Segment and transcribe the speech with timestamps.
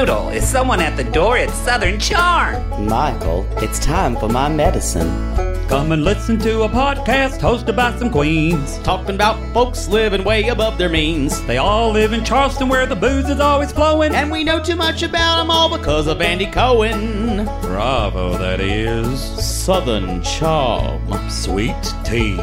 [0.00, 2.86] Poodle, is someone at the door at Southern Charm?
[2.86, 5.10] Michael, it's time for my medicine.
[5.68, 8.78] Come and listen to a podcast hosted by some queens.
[8.78, 11.44] Talking about folks living way above their means.
[11.44, 14.14] They all live in Charleston where the booze is always flowing.
[14.14, 17.44] And we know too much about them all because of Andy Cohen.
[17.60, 19.20] Bravo, that is.
[19.20, 21.28] Southern Charm.
[21.28, 22.38] Sweet tea.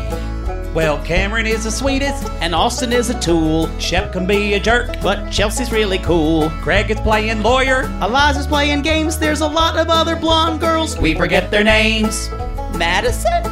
[0.73, 2.25] Well, Cameron is the sweetest.
[2.41, 3.67] And Austin is a tool.
[3.79, 5.01] Shep can be a jerk.
[5.01, 6.49] But Chelsea's really cool.
[6.61, 7.83] Craig is playing lawyer.
[8.01, 9.17] Eliza's playing games.
[9.17, 10.97] There's a lot of other blonde girls.
[10.97, 12.29] We forget their names.
[12.77, 13.43] Madison?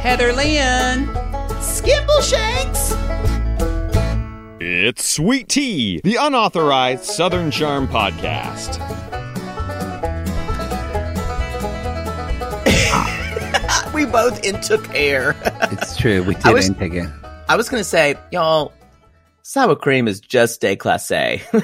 [0.00, 1.08] Heather Lynn.
[1.60, 2.94] Skimble Shanks?
[4.60, 9.01] It's Sweet Tea, the unauthorized Southern Charm podcast.
[13.94, 15.36] we both intook air.
[15.72, 16.22] It's true.
[16.22, 17.08] We I did was- intake it.
[17.48, 18.72] I was gonna say, y'all,
[19.42, 21.40] sour cream is just déclassé.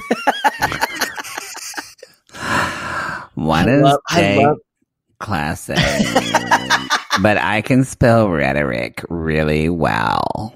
[3.34, 4.58] One I is love- I day love-
[5.20, 5.76] classic.
[7.22, 10.54] but I can spell rhetoric really well.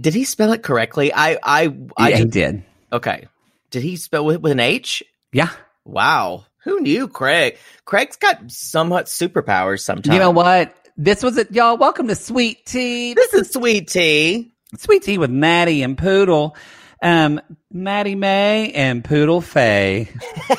[0.00, 1.12] Did he spell it correctly?
[1.12, 2.62] I, I, I yeah, he just- did.
[2.92, 3.26] Okay.
[3.70, 5.02] Did he spell it with an H?
[5.32, 5.48] Yeah.
[5.84, 6.44] Wow.
[6.64, 7.56] Who knew Craig?
[7.86, 10.14] Craig's got somewhat superpowers sometimes.
[10.14, 10.74] You know what?
[10.96, 11.76] This was it, y'all.
[11.76, 13.14] Welcome to Sweet Tea.
[13.14, 14.52] This is sweet tea.
[14.78, 16.56] Sweet Tea with Maddie and Poodle.
[17.02, 17.40] Um,
[17.72, 20.08] Maddie May and Poodle Faye.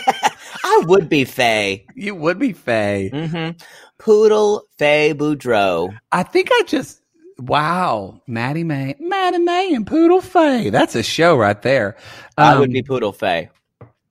[0.64, 1.86] I would be Faye.
[1.96, 3.10] You would be Faye.
[3.14, 3.58] Mm-hmm.
[4.00, 5.96] Poodle Faye Boudreau.
[6.12, 7.02] I think I just
[7.40, 10.70] wow, Maddie May, Maddie May and Poodle Faye.
[10.70, 11.96] That's a show right there.
[12.38, 13.50] I would Um, be Poodle Faye.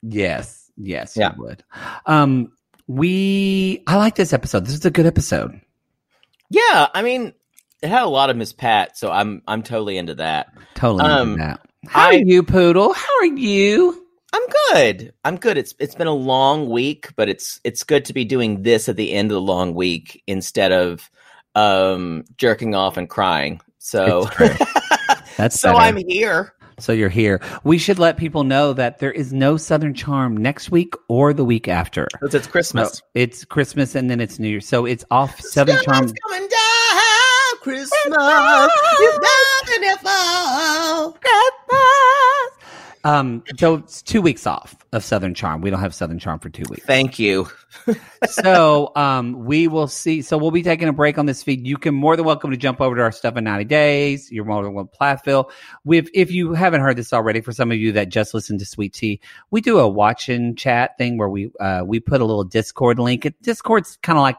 [0.02, 1.32] Yes, yes, Yeah.
[1.36, 1.64] you would.
[2.06, 2.52] Um,
[2.86, 4.64] we I like this episode.
[4.66, 5.60] This is a good episode.
[6.52, 7.32] Yeah, I mean,
[7.82, 10.48] it had a lot of Miss Pat, so I'm I'm totally into that.
[10.74, 11.60] Totally Um, into that.
[11.88, 12.92] How I- are you, Poodle?
[12.92, 14.06] How are you?
[14.34, 15.12] I'm good.
[15.24, 15.56] I'm good.
[15.58, 18.96] It's it's been a long week, but it's it's good to be doing this at
[18.96, 21.10] the end of the long week instead of
[21.54, 23.60] um jerking off and crying.
[23.78, 24.24] So
[25.36, 25.80] That's so better.
[25.80, 26.54] I'm here.
[26.82, 27.40] So you're here.
[27.64, 31.44] We should let people know that there is no Southern Charm next week or the
[31.44, 32.08] week after.
[32.12, 33.02] Because it's No, Christmas.
[33.14, 34.60] it's Christmas and then it's New Year.
[34.60, 36.12] So it's off Southern Charm.
[36.28, 36.48] Coming down.
[37.60, 41.16] Christmas is nothing at all.
[43.04, 45.60] Um, so it's two weeks off of Southern Charm.
[45.60, 46.86] We don't have Southern Charm for two weeks.
[46.86, 47.48] Thank you.
[48.28, 50.22] so um, we will see.
[50.22, 51.66] So we'll be taking a break on this feed.
[51.66, 54.30] You can more than welcome to jump over to our stuff in 90 days.
[54.30, 55.50] You're more than welcome Plathville.
[55.84, 58.66] We've, if you haven't heard this already, for some of you that just listened to
[58.66, 59.20] Sweet Tea,
[59.50, 62.98] we do a watch and chat thing where we uh, we put a little Discord
[62.98, 63.26] link.
[63.26, 64.36] It, Discord's kind of like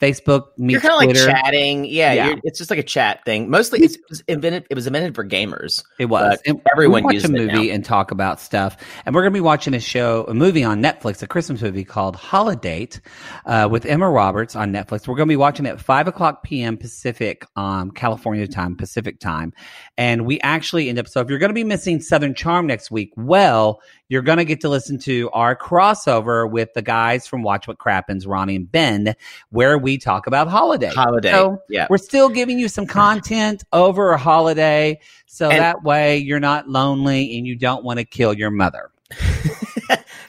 [0.00, 1.26] Facebook meets You're kind of like Twitter.
[1.26, 1.86] chatting.
[1.86, 2.34] Yeah, Yeah.
[2.44, 3.48] It's just like a chat thing.
[3.48, 4.66] Mostly, it's, it was invented.
[4.68, 5.82] It was invented for gamers.
[5.98, 6.38] It was.
[6.70, 8.76] Everyone watch a movie and talk about stuff.
[9.06, 11.84] And we're going to be watching a show, a movie on Netflix, a Christmas movie
[11.84, 13.00] called Holidate
[13.46, 15.08] uh, with Emma Roberts on Netflix.
[15.08, 16.76] We're going to be watching it at 5 o'clock p.m.
[16.76, 19.54] Pacific, um, California time, Pacific time.
[19.96, 22.90] And we actually end up, so if you're going to be missing Southern Charm next
[22.90, 27.42] week, well, you're going to get to listen to our crossover with the guys from
[27.42, 29.14] Watch What Crappens, Ronnie and Ben,
[29.50, 30.94] where we talk about Holidate.
[30.94, 31.32] Holidate.
[31.32, 31.86] So yeah.
[31.90, 36.68] we're still giving you some content over a holiday so And- that way you're not
[36.68, 38.90] lonely and you don't want to kill your mother.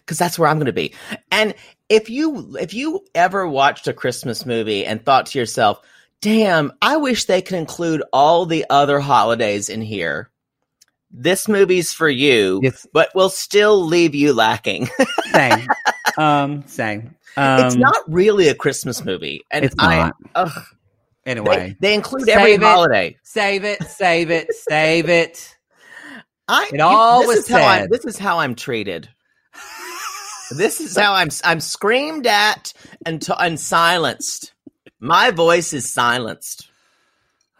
[0.07, 0.93] because that's where I'm going to be.
[1.31, 1.53] And
[1.89, 5.81] if you if you ever watched a Christmas movie and thought to yourself,
[6.21, 10.29] "Damn, I wish they could include all the other holidays in here,"
[11.11, 12.85] this movie's for you, Yes.
[12.93, 14.87] but will still leave you lacking.
[15.33, 15.67] Same.
[16.17, 17.15] um, same.
[17.37, 20.15] Um, it's not really a Christmas movie, and It's I, not.
[20.35, 20.63] ugh,
[21.25, 22.61] Anyway, they, they include Save every it.
[22.63, 23.17] holiday.
[23.23, 25.55] save it, save it, save it.
[26.47, 27.89] I, It all this was is how I'm, said.
[27.91, 29.09] this is how I'm treated.
[30.51, 32.71] This is how I'm I'm screamed at
[33.05, 34.53] and t- and silenced.
[35.01, 36.69] My voice is silenced.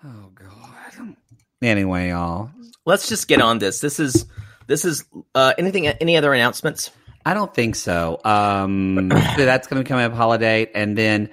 [0.05, 1.15] Oh, God.
[1.61, 2.49] Anyway, y'all.
[2.87, 3.81] Let's just get on this.
[3.81, 4.25] This is
[4.67, 5.03] this is
[5.35, 6.89] uh, anything any other announcements?
[7.25, 8.21] I don't think so.
[8.23, 11.29] Um, so that's going to be come up Holidate, and then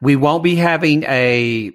[0.00, 1.72] we won't be having a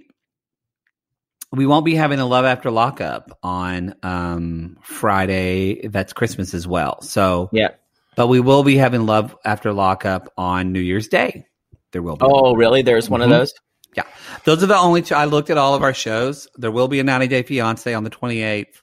[1.52, 5.88] we won't be having a love after lockup on um, Friday.
[5.88, 7.02] That's Christmas as well.
[7.04, 7.70] So Yeah.
[8.16, 11.46] but we will be having love after lockup on New Year's Day.
[11.92, 12.26] There will be.
[12.28, 12.82] Oh, really?
[12.82, 13.26] There's one Mhm.
[13.26, 13.54] of those.
[13.96, 14.04] Yeah,
[14.46, 15.14] those are the only two.
[15.14, 16.48] I looked at all of our shows.
[16.58, 18.82] There will be a 90 Day Fiance on the 28th.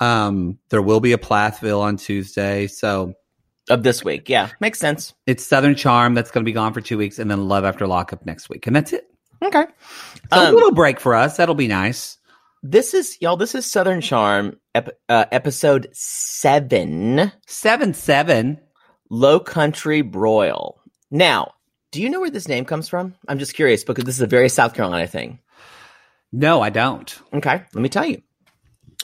[0.00, 2.66] Um, there will be a Plathville on Tuesday.
[2.66, 3.14] So
[3.70, 5.14] Of this week, yeah, makes sense.
[5.26, 7.86] it's Southern Charm that's going to be gone for two weeks, and then Love After
[7.86, 9.06] Lockup next week, and that's it.
[9.42, 9.64] Okay.
[10.32, 11.36] So a Um, little break for us.
[11.36, 12.18] That'll be nice.
[12.62, 13.36] This is y'all.
[13.36, 17.30] This is Southern Charm, ep- uh, episode seven.
[17.46, 18.58] Seven seven.
[19.10, 20.80] Low Country Broil.
[21.10, 21.52] Now,
[21.92, 23.14] do you know where this name comes from?
[23.28, 25.38] I'm just curious because this is a very South Carolina thing.
[26.32, 27.16] No, I don't.
[27.34, 28.22] Okay, let me tell you.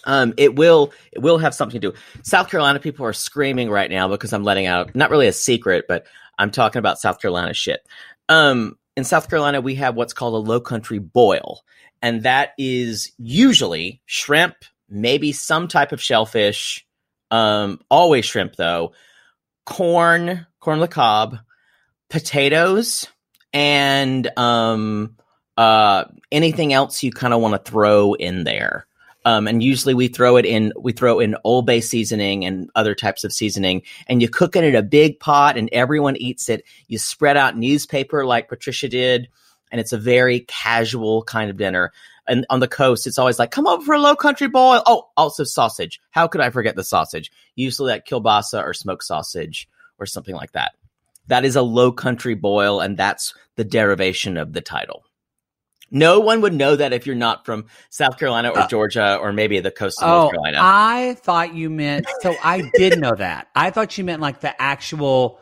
[0.04, 1.98] Um, it will it will have something to do.
[2.22, 5.84] South Carolina people are screaming right now because I'm letting out not really a secret,
[5.88, 6.06] but
[6.38, 7.86] I'm talking about South Carolina shit.
[8.28, 11.62] Um, in South Carolina, we have what's called a low country boil,
[12.02, 14.56] and that is usually shrimp,
[14.88, 16.86] maybe some type of shellfish,
[17.30, 18.92] um, always shrimp though,
[19.66, 21.38] corn, corn the cob,
[22.08, 23.06] potatoes,
[23.52, 25.16] and um,
[25.56, 28.86] uh, anything else you kind of want to throw in there.
[29.24, 32.94] Um, and usually we throw it in, we throw in Old Bay seasoning and other
[32.94, 36.64] types of seasoning, and you cook it in a big pot, and everyone eats it.
[36.88, 39.28] You spread out newspaper like Patricia did,
[39.70, 41.92] and it's a very casual kind of dinner.
[42.26, 44.82] And on the coast, it's always like, come over for a low country boil.
[44.86, 46.00] Oh, also sausage.
[46.10, 47.30] How could I forget the sausage?
[47.56, 49.68] Usually like kielbasa or smoked sausage
[49.98, 50.72] or something like that.
[51.26, 55.04] That is a low country boil, and that's the derivation of the title.
[55.90, 59.32] No one would know that if you're not from South Carolina or Uh, Georgia or
[59.32, 60.58] maybe the coast of Oh, North Carolina.
[60.60, 62.06] I thought you meant.
[62.20, 63.48] So I did know that.
[63.54, 65.40] I thought you meant like the actual.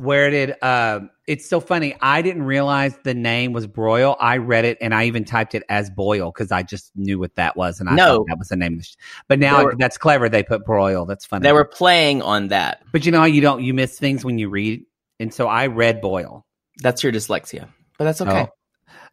[0.00, 1.00] Where did uh?
[1.26, 1.94] It's so funny.
[2.00, 4.16] I didn't realize the name was broil.
[4.20, 7.34] I read it and I even typed it as boil because I just knew what
[7.34, 8.18] that was and I No.
[8.18, 8.84] thought that was the name of the.
[8.84, 8.96] Sh-
[9.28, 10.28] but now were- that's clever.
[10.28, 11.04] They put broil.
[11.06, 11.42] That's funny.
[11.42, 12.82] they were playing on that.
[12.92, 14.84] but you know how you don't you miss things when you read,
[15.18, 16.46] and so I read boil.
[16.82, 17.68] That's your dyslexia,
[17.98, 18.46] but that's okay.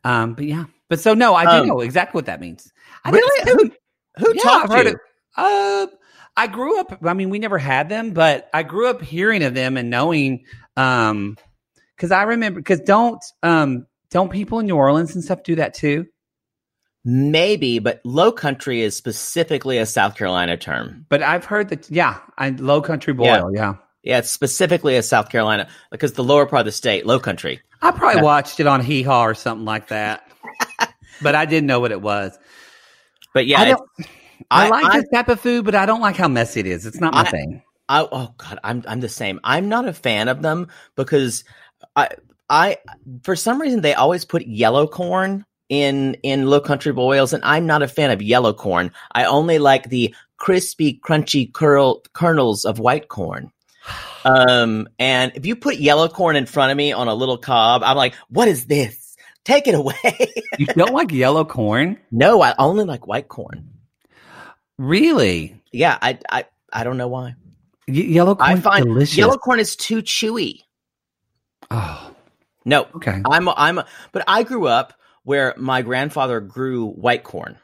[0.06, 0.10] Oh.
[0.10, 2.72] Um, but yeah, but so no, I do Um, know exactly what that means.
[3.04, 3.46] I Really?
[3.46, 3.74] didn't-
[4.20, 4.92] Who Yeah, taught I've you?
[4.94, 4.98] it.
[5.36, 5.88] Uh,
[6.38, 6.98] I grew up.
[7.04, 10.46] I mean, we never had them, but I grew up hearing of them and knowing.
[10.78, 11.38] Um,
[11.96, 12.60] because I remember.
[12.60, 16.06] Because don't um don't people in New Orleans and stuff do that too?
[17.04, 21.06] Maybe, but low country is specifically a South Carolina term.
[21.10, 21.90] But I've heard that.
[21.92, 23.52] Yeah, I low country boil.
[23.54, 27.20] Yeah, Yeah, it's specifically a South Carolina because the lower part of the state, low
[27.20, 27.60] country.
[27.82, 28.24] I probably Yeah.
[28.24, 30.25] watched it on Hee Haw or something like that.
[31.22, 32.38] But I didn't know what it was.
[33.34, 33.90] But yeah, I don't.
[34.52, 36.86] I, like I, this type of food, but I don't like how messy it is.
[36.86, 37.62] It's not my I- thing.
[37.88, 39.40] I, oh god, I'm I'm the same.
[39.44, 41.44] I'm not a fan of them because
[41.96, 42.10] I
[42.50, 42.78] I
[43.24, 47.68] for some reason they always put yellow corn in in low country boils, and I'm
[47.68, 48.92] not a fan of yellow corn.
[49.12, 53.52] I only like the crispy, crunchy curl kernels of white corn.
[54.26, 57.84] Um, and if you put yellow corn in front of me on a little cob,
[57.84, 59.05] I'm like, what is this?
[59.46, 59.96] Take it away.
[60.58, 62.00] You don't like yellow corn?
[62.12, 63.72] no, I only like white corn.
[64.78, 65.62] Really?
[65.72, 67.36] Yeah, I I I don't know why.
[67.88, 69.18] Y- yellow corn I find delicious.
[69.18, 70.62] yellow corn is too chewy.
[71.70, 72.12] Oh,
[72.64, 73.22] No, okay.
[73.30, 73.82] I'm I'm
[74.12, 74.94] but I grew up
[75.24, 77.58] where my grandfather grew white corn.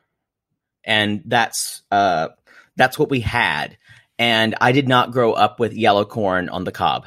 [0.83, 2.29] And that's uh
[2.75, 3.77] that's what we had.
[4.19, 7.05] And I did not grow up with yellow corn on the cob.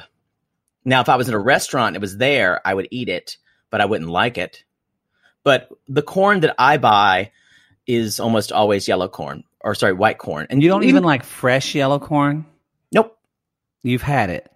[0.83, 3.37] Now if I was in a restaurant it was there, I would eat it,
[3.69, 4.63] but I wouldn't like it.
[5.45, 7.31] But the corn that I buy
[7.87, 10.47] is almost always yellow corn or sorry, white corn.
[10.49, 12.45] And you don't even like fresh yellow corn?
[12.91, 13.17] Nope.
[13.83, 14.49] You've had it.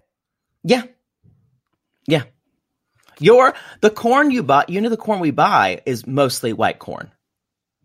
[0.64, 0.84] Yeah.
[2.06, 2.24] Yeah.
[3.20, 7.12] Your the corn you buy, you know the corn we buy is mostly white corn.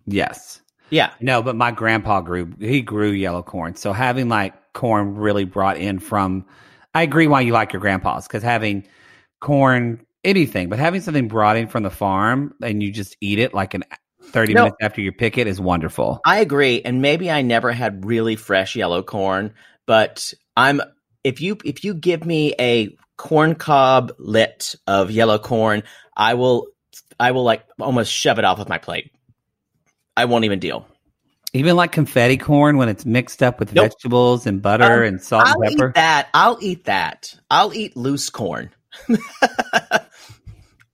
[0.06, 0.60] Yes.
[0.90, 1.12] Yeah.
[1.20, 3.74] No, but my grandpa grew he grew yellow corn.
[3.74, 6.44] So having like corn really brought in from
[6.94, 8.86] I agree why you like your grandpa's because having
[9.40, 13.54] corn anything, but having something brought in from the farm and you just eat it
[13.54, 13.84] like an
[14.32, 14.60] 30 No.
[14.62, 16.20] minutes after you pick it is wonderful.
[16.26, 19.54] I agree, and maybe I never had really fresh yellow corn,
[19.86, 20.80] but I'm
[21.22, 25.82] if you if you give me a corn cob lit of yellow corn,
[26.16, 26.68] I will
[27.20, 29.12] I will like almost shove it off with my plate.
[30.16, 30.86] I won't even deal.
[31.52, 33.92] Even like confetti corn when it's mixed up with Nope.
[33.92, 35.88] vegetables and butter Um, and salt I'll and pepper.
[35.90, 36.28] eat that.
[36.34, 37.34] I'll eat that.
[37.50, 38.70] I'll eat loose corn.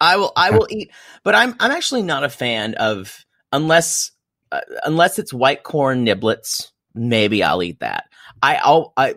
[0.00, 0.32] I will.
[0.36, 0.90] I will eat,
[1.24, 1.54] but I'm.
[1.60, 4.12] I'm actually not a fan of unless
[4.50, 6.68] uh, unless it's white corn niblets.
[6.94, 8.04] Maybe I'll eat that.
[8.42, 8.56] I.
[8.56, 8.92] I'll.
[8.96, 9.16] I.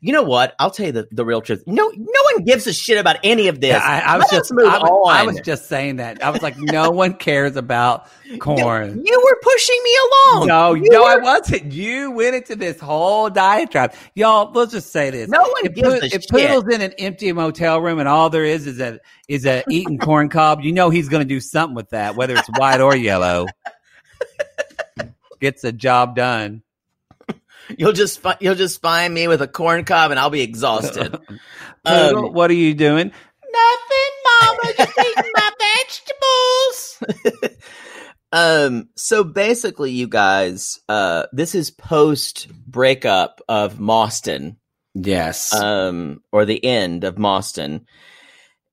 [0.00, 0.54] You know what?
[0.58, 1.62] I'll tell you the, the real truth.
[1.66, 3.70] No, no one gives a shit about any of this.
[3.70, 4.78] Yeah, I, I was just I.
[4.78, 6.22] I was just saying that.
[6.22, 8.06] I was like, no one cares about
[8.38, 9.02] corn.
[9.04, 10.48] You were pushing me along.
[10.48, 11.72] No, You no, I wasn't.
[11.72, 13.94] You went into this whole diatribe.
[14.14, 15.28] Y'all, let's just say this.
[15.28, 16.30] No one if, gives Pood- a if shit.
[16.30, 19.98] Poodle's in an empty motel room and all there is is a is a eating
[20.10, 23.46] corn cob, you know he's gonna do something with that, whether it's white or yellow.
[25.40, 26.62] Gets the job done.
[27.78, 31.18] You'll just fi- you'll just find me with a corn cob, and I'll be exhausted.
[31.82, 33.10] Um, what are you doing?
[33.52, 34.58] Nothing, Mama.
[34.76, 35.50] Just eating my
[37.08, 37.56] vegetables.
[38.32, 38.88] um.
[38.96, 44.56] So basically, you guys, uh, this is post breakup of Mauston,
[44.94, 45.54] Yes.
[45.54, 47.86] um, or the end of Mauston.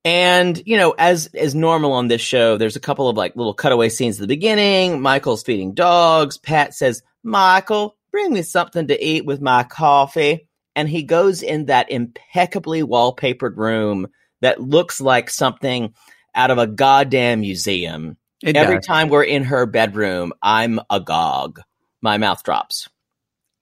[0.05, 3.53] And you know, as as normal on this show, there's a couple of like little
[3.53, 5.01] cutaway scenes at the beginning.
[5.01, 6.37] Michael's feeding dogs.
[6.37, 11.65] Pat says, "Michael, bring me something to eat with my coffee." And he goes in
[11.65, 14.07] that impeccably wallpapered room
[14.41, 15.93] that looks like something
[16.35, 18.17] out of a goddamn museum.
[18.43, 18.85] it Every does.
[18.85, 21.59] time we're in her bedroom, I'm agog.
[22.01, 22.87] My mouth drops.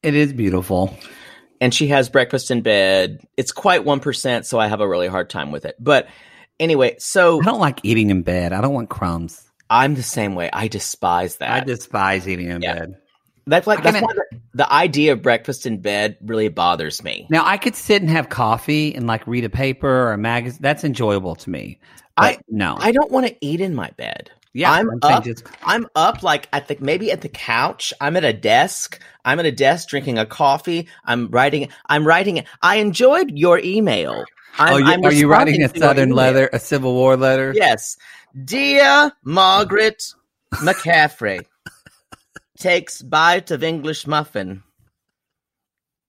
[0.04, 0.98] It is beautiful.
[1.62, 3.22] and she has breakfast in bed.
[3.38, 5.76] It's quite 1%, so I have a really hard time with it.
[5.80, 6.08] But
[6.60, 8.52] anyway, so I don't like eating in bed.
[8.52, 9.42] I don't want crumbs.
[9.70, 10.50] I'm the same way.
[10.52, 11.50] I despise that.
[11.50, 12.74] I despise eating in Yeah.
[12.74, 12.96] bed.
[13.48, 17.28] That's like I that's why the, the idea of breakfast in bed really bothers me.
[17.30, 20.60] Now I could sit and have coffee and like read a paper or a magazine.
[20.62, 21.80] That's enjoyable to me.
[22.18, 22.78] I- no.
[22.80, 24.32] I don't want to eat in my bed.
[24.54, 25.26] yeah, I'm up.
[25.64, 27.94] I'm up like at the maybe at the couch.
[28.00, 29.00] I'm at a desk.
[29.24, 30.88] I'm at a desk drinking a coffee.
[31.04, 31.70] I'm writing.
[31.88, 32.46] I'm writing.
[32.62, 34.24] I enjoyed your email.
[34.58, 36.94] I'm, oh, you, I'm are you writing a responding to your Southern letter, a Civil
[36.94, 37.52] War letter?
[37.54, 37.98] Yes.
[38.46, 40.14] Dear Margaret
[40.54, 41.46] McCaffrey
[42.58, 44.64] takes bite of English muffin.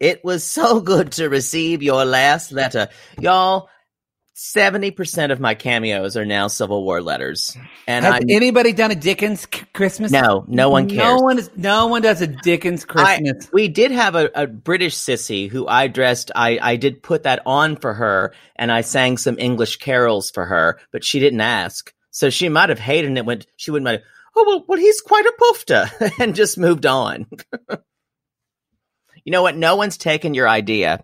[0.00, 2.88] It was so good to receive your last letter.
[3.21, 3.69] Y'all,
[4.37, 7.57] 70% of my cameos are now Civil War letters.
[7.87, 10.12] And Has I anybody done a Dickens c- Christmas?
[10.12, 10.99] no, no one cares.
[10.99, 11.50] No one is.
[11.57, 13.49] No one does a Dickens Christmas.
[13.55, 16.31] we did have a, a British sissy who I dressed.
[16.37, 20.45] I, I did put that on for her, and I sang some English carols for
[20.45, 23.25] her, but she didn't ask, so she might have hated it.
[23.25, 24.03] when she wouldn't.
[24.37, 27.26] Oh well, well he's quite a poofta, and just moved on.
[29.25, 29.57] you know what?
[29.57, 31.02] No one's taken your idea,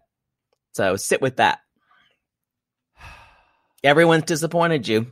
[0.73, 1.61] so sit with that.
[3.83, 5.11] Everyone's disappointed you.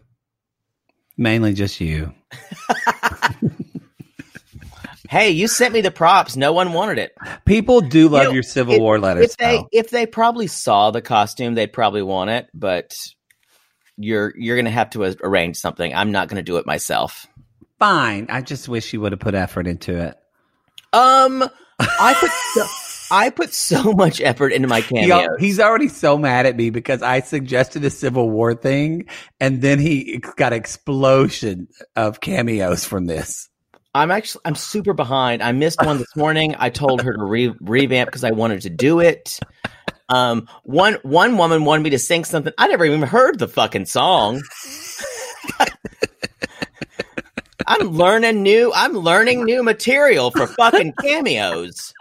[1.16, 2.14] Mainly just you.
[5.08, 6.36] Hey, you sent me the props.
[6.36, 7.12] No one wanted it.
[7.44, 9.24] People do love know, your Civil if- War letters.
[9.32, 9.68] if they though.
[9.72, 12.46] if they probably saw the costume, they'd probably want it.
[12.54, 12.94] But
[13.96, 15.92] you're you're gonna have to arrange something.
[15.92, 17.26] I'm not gonna do it myself.
[17.80, 18.26] Fine.
[18.28, 20.14] I just wish you would have put effort into it.
[20.92, 21.48] Um,
[21.80, 22.66] I put so,
[23.10, 24.82] I put so much effort into my
[25.38, 29.06] He he's already so mad at me because I suggested a Civil War thing,
[29.40, 33.48] and then he got explosion of cameos from this.
[33.94, 35.42] I'm actually I'm super behind.
[35.42, 36.54] I missed one this morning.
[36.58, 39.40] I told her to re- revamp because I wanted to do it.
[40.10, 42.52] Um, one one woman wanted me to sing something.
[42.58, 44.42] I never even heard the fucking song.
[47.70, 48.72] I'm learning new.
[48.74, 51.92] I'm learning new material for fucking cameos.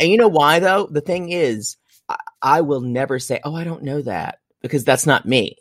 [0.00, 0.86] and you know why though?
[0.90, 1.76] The thing is,
[2.08, 5.56] I, I will never say, "Oh, I don't know that," because that's not me.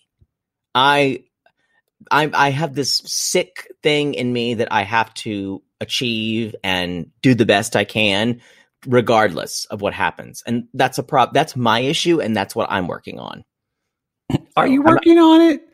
[0.76, 1.24] I
[2.12, 7.34] I I have this sick thing in me that I have to achieve and do
[7.34, 8.42] the best I can
[8.86, 10.44] regardless of what happens.
[10.46, 13.46] And that's a prop that's my issue and that's what I'm working on.
[14.58, 15.70] Are you I'm- working on it?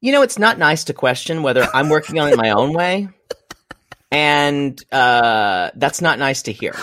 [0.00, 3.08] You know, it's not nice to question whether I'm working on it my own way.
[4.12, 6.74] And uh that's not nice to hear.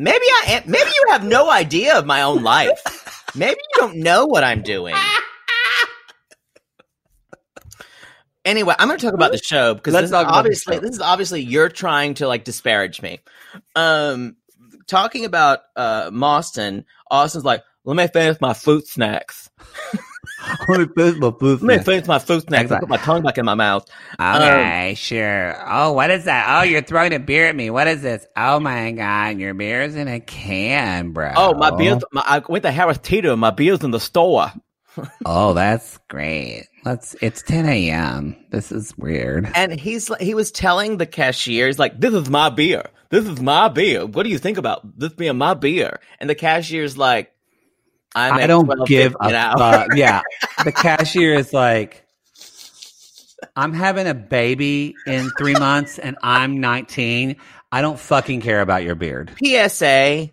[0.00, 2.80] Maybe I am maybe you have no idea of my own life.
[3.34, 4.94] Maybe you don't know what I'm doing.
[8.46, 10.92] Anyway, I'm going to talk about the show because Let's this is talk obviously this
[10.92, 13.20] is obviously you're trying to like disparage me.
[13.76, 14.36] Um,
[14.86, 19.50] talking about uh Mauston, Austin's like, let me finish my fruit snacks.
[20.68, 20.96] Let
[21.62, 22.70] me finish my fruit snacks.
[22.70, 23.88] I put my tongue back in my mouth.
[24.14, 25.56] Okay, um, sure.
[25.66, 26.46] Oh, what is that?
[26.48, 27.70] Oh, you're throwing a beer at me.
[27.70, 28.26] What is this?
[28.36, 31.32] Oh my god, your beer's in a can, bro.
[31.36, 32.02] Oh, my beer's.
[32.12, 33.36] My, I went to Harris Teeter.
[33.36, 34.52] My beer's in the store.
[35.24, 36.66] Oh, that's great.
[36.84, 37.14] Let's.
[37.20, 38.36] It's 10 a.m.
[38.50, 39.50] This is weird.
[39.54, 42.84] And he's like, he was telling the cashier, he's like, "This is my beer.
[43.10, 44.04] This is my beer.
[44.04, 47.32] What do you think about this being my beer?" And the cashier's like,
[48.14, 49.88] "I'm I don't give a fuck.
[49.96, 50.22] Yeah,
[50.64, 52.04] the cashier is like,
[53.56, 57.36] I'm having a baby in three months, and I'm 19.
[57.72, 59.32] I don't fucking care about your beard.
[59.42, 60.30] PSA: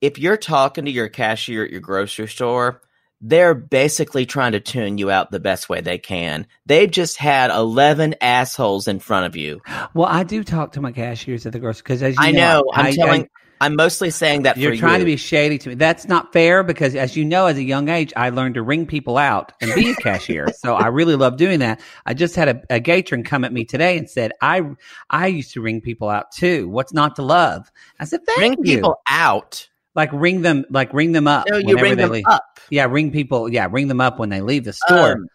[0.00, 2.82] If you're talking to your cashier at your grocery store,
[3.20, 6.46] they're basically trying to tune you out the best way they can.
[6.66, 9.60] They've just had eleven assholes in front of you.
[9.94, 12.64] Well, I do talk to my cashiers at the grocery because as you I know.
[12.74, 13.28] I'm I- telling.
[13.60, 14.98] I- I, am mostly saying that You're trying you.
[15.00, 15.74] to be shady to me.
[15.74, 18.86] That's not fair because, as you know, as a young age, I learned to ring
[18.86, 20.48] people out and be a cashier.
[20.56, 21.80] so I really love doing that.
[22.06, 24.62] I just had a, a gatron come at me today and said, "I
[25.10, 26.68] I used to ring people out too.
[26.68, 29.68] What's not to love?" I said, "Thank ring you." people out.
[29.94, 31.46] like ring them, like ring them up.
[31.50, 32.24] No, you ring they them leave.
[32.26, 32.60] up.
[32.70, 33.48] Yeah, ring people.
[33.48, 35.12] Yeah, ring them up when they leave the store.
[35.12, 35.26] Um,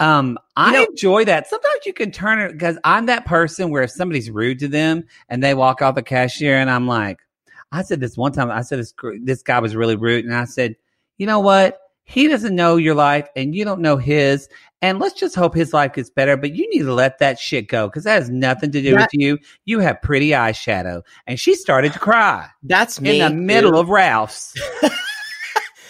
[0.00, 1.46] Um, I know- enjoy that.
[1.48, 5.04] Sometimes you can turn it because I'm that person where if somebody's rude to them
[5.28, 7.18] and they walk off the cashier and I'm like,
[7.72, 8.50] I said this one time.
[8.50, 10.76] I said this this guy was really rude, and I said,
[11.18, 11.80] you know what?
[12.04, 14.48] He doesn't know your life, and you don't know his.
[14.82, 16.36] And let's just hope his life gets better.
[16.36, 19.00] But you need to let that shit go because that has nothing to do That-
[19.00, 19.38] with you.
[19.64, 23.88] You have pretty eyeshadow, and she started to cry That's me in the middle of
[23.88, 24.54] Ralph's.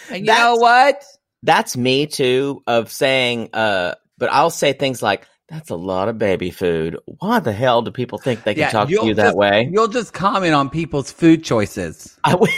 [0.09, 1.03] and you That's- know what?
[1.43, 2.63] That's me too.
[2.65, 6.97] Of saying, uh, but I'll say things like, "That's a lot of baby food.
[7.05, 9.69] Why the hell do people think they can Yeah, talk to you'll that just- way?"
[9.71, 12.17] You'll just comment on people's food choices.
[12.23, 12.49] I will.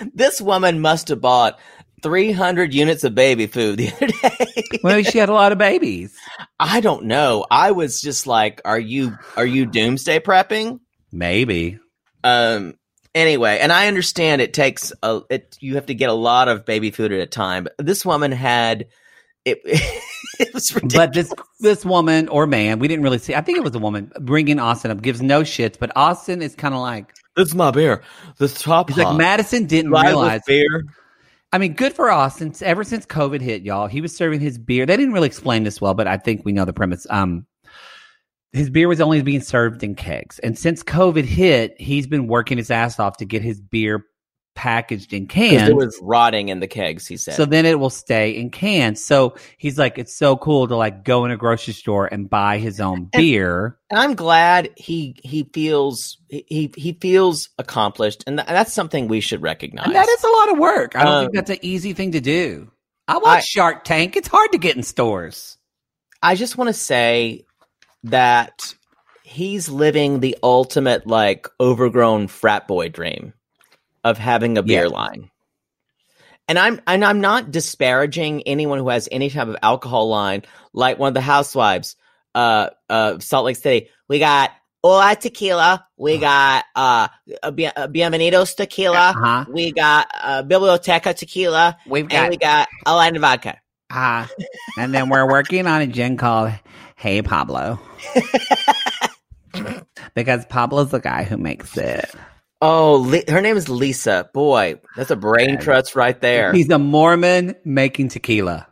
[0.14, 1.58] this woman must have bought
[2.02, 4.62] 300 units of baby food the other day.
[4.82, 6.14] Well, she had a lot of babies.
[6.60, 7.44] I don't know.
[7.50, 11.78] I was just like, "Are you are you doomsday prepping?" Maybe.
[12.22, 12.74] Um.
[13.14, 15.56] Anyway, and I understand it takes a it.
[15.60, 17.64] You have to get a lot of baby food at a time.
[17.64, 18.86] But this woman had
[19.44, 19.58] it.
[20.40, 21.06] it was ridiculous.
[21.06, 23.34] But this this woman or man, we didn't really see.
[23.34, 25.78] I think it was a woman bringing Austin up, gives no shits.
[25.78, 28.02] But Austin is kind of like this is my beer.
[28.38, 28.88] The top.
[28.88, 30.40] he's like Madison didn't Live realize.
[30.46, 30.84] beer.
[31.52, 32.52] I mean, good for Austin.
[32.60, 34.84] Ever since COVID hit, y'all, he was serving his beer.
[34.84, 37.06] They didn't really explain this well, but I think we know the premise.
[37.08, 37.46] Um,
[38.52, 42.58] his beer was only being served in kegs, and since COVID hit, he's been working
[42.58, 44.04] his ass off to get his beer
[44.58, 45.68] packaged in cans.
[45.68, 47.06] it was rotting in the kegs.
[47.06, 47.34] He said.
[47.34, 49.04] So then it will stay in cans.
[49.04, 52.58] So he's like, it's so cool to like go in a grocery store and buy
[52.58, 53.78] his own beer.
[53.88, 59.20] And I'm glad he he feels he he feels accomplished, and th- that's something we
[59.20, 59.86] should recognize.
[59.86, 60.96] And that is a lot of work.
[60.96, 62.70] I don't Um, think that's an easy thing to do.
[63.06, 64.16] I watch I- Shark Tank.
[64.16, 65.56] It's hard to get in stores.
[66.20, 67.46] I just want to say
[68.04, 68.74] that
[69.22, 73.32] he's living the ultimate like overgrown frat boy dream
[74.08, 74.88] of having a beer Yeah.
[74.90, 75.30] line.
[76.48, 80.98] And I'm and I'm not disparaging anyone who has any type of alcohol line, like
[80.98, 81.94] one of the housewives,
[82.34, 83.90] uh, uh, Salt Lake City.
[84.08, 84.50] We got
[84.82, 85.86] Hola Tequila.
[85.98, 87.08] We got uh,
[87.44, 89.10] Bienvenidos Tequila.
[89.10, 89.44] Uh-huh.
[89.52, 93.58] We got uh, Biblioteca Tequila, We've and got we got Alana Vodka.
[93.90, 94.26] uh,
[94.78, 96.50] and then we're working on a gin called
[96.96, 97.78] Hey Pablo.
[100.14, 102.10] because Pablo's the guy who makes it.
[102.60, 104.28] Oh, her name is Lisa.
[104.34, 106.52] Boy, that's a brain trust right there.
[106.52, 108.66] He's a Mormon making tequila.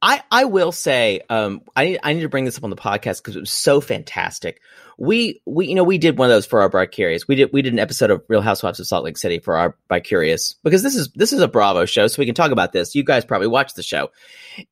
[0.00, 2.76] I, I will say, um, I need, I need to bring this up on the
[2.76, 4.60] podcast because it was so fantastic.
[4.98, 7.28] We, we, you know, we did one of those for our By Curious.
[7.28, 9.76] We did, we did an episode of Real Housewives of Salt Lake City for our
[9.88, 12.06] By Curious because this is, this is a Bravo show.
[12.06, 12.94] So we can talk about this.
[12.94, 14.10] You guys probably watch the show.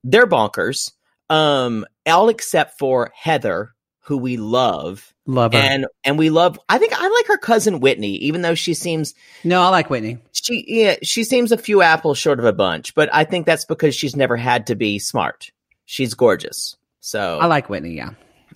[0.02, 0.90] They're bonkers.
[1.30, 5.13] Um, all except for Heather, who we love.
[5.26, 5.58] Love her.
[5.58, 9.14] And, and we love, I think I like her cousin Whitney, even though she seems,
[9.42, 10.18] no, I like Whitney.
[10.32, 13.64] she yeah she seems a few apples short of a bunch but i think that's
[13.64, 15.50] because she's never had to be smart
[15.86, 18.10] she's gorgeous so I like Whitney, yeah.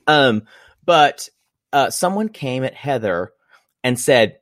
[0.06, 0.42] um
[0.84, 1.28] but
[1.72, 3.32] uh someone came at heather
[3.82, 4.38] and said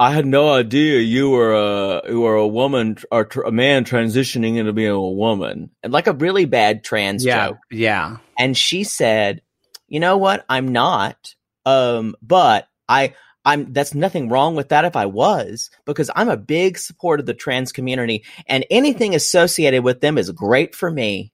[0.00, 3.84] i had no idea you were a you were a woman or tr- a man
[3.84, 7.48] transitioning into being a woman and like a really bad trans Yeah.
[7.48, 8.16] joke Yeah.
[8.38, 9.42] and she said
[9.86, 11.34] you know what i'm not
[11.66, 16.36] um but i i'm that's nothing wrong with that if i was because i'm a
[16.36, 21.32] big supporter of the trans community and anything associated with them is great for me.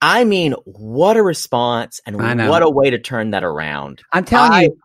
[0.00, 2.16] I mean what a response and
[2.48, 4.02] what a way to turn that around.
[4.12, 4.78] I'm telling I you,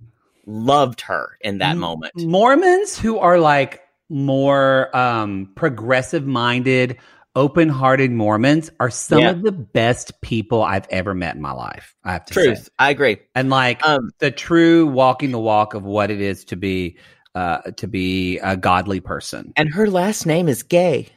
[0.45, 2.13] loved her in that M- moment.
[2.15, 6.97] Mormons who are like more um progressive minded,
[7.39, 9.29] open hearted Mormons are some Yeah.
[9.31, 11.95] of the best people I've ever met in my life.
[12.03, 12.43] I have to say.
[12.47, 12.69] truth say.
[12.77, 16.55] i agree And like um the true walking the walk of what it is to
[16.57, 16.97] be
[17.35, 19.53] uh to be a godly person.
[19.55, 21.07] and her last name is gay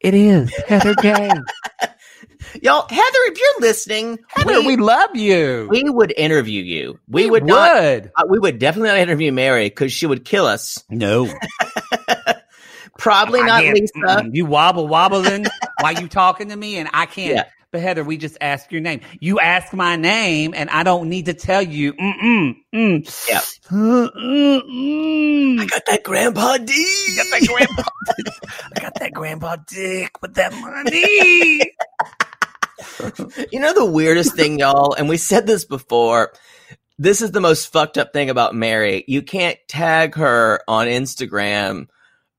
[0.00, 1.30] It is Heather Gay.
[2.62, 5.68] y'all heather if you're listening Heather, we, we, love you.
[5.70, 7.70] we would interview you we, We would not.
[8.16, 10.82] Uh, we would definitely not interview Mary because she would kill us.
[10.88, 11.28] No.
[12.98, 14.30] Probably I not Lisa.
[14.32, 15.46] You wobble wobbling
[15.80, 17.34] while you talking to me, and I can't.
[17.34, 17.44] Yeah.
[17.70, 19.00] But Heather, we just ask your name.
[19.18, 21.94] You ask my name, and I don't need to tell you.
[21.94, 23.28] Mm-mm, mm.
[23.28, 23.40] Yeah.
[23.70, 25.58] Mm-mm.
[25.58, 26.72] I got that Grandpa D.
[26.72, 27.82] I got that grandpa.
[28.76, 31.60] I got that grandpa dick with that money.
[33.52, 36.32] You know the weirdest thing, y'all, and we said this before.
[36.98, 39.04] This is the most fucked up thing about Mary.
[39.06, 41.88] You can't tag her on Instagram,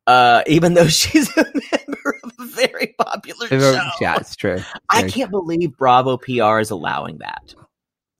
[0.08, 3.90] uh, even though she's a member of a very popular show.
[4.02, 4.60] yeah, it's true.
[4.90, 7.54] I can't believe Bravo PR is allowing that.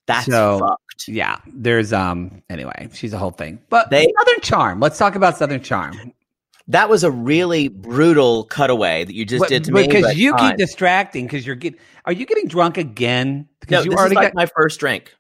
[0.06, 0.80] That's So- fucked.
[1.08, 2.44] Yeah, there's um.
[2.50, 3.60] Anyway, she's a whole thing.
[3.70, 4.80] But They- Southern Charm.
[4.80, 6.14] Let's talk about Southern Charm.
[6.70, 9.86] That was a really brutal cutaway that you just But- did to me.
[9.88, 10.52] because you fine.
[10.52, 11.26] keep distracting.
[11.26, 11.80] Because you're getting.
[12.06, 13.38] Are you getting drunk again?
[13.38, 14.36] No, Because you this already is like got.
[14.36, 15.14] my first drink.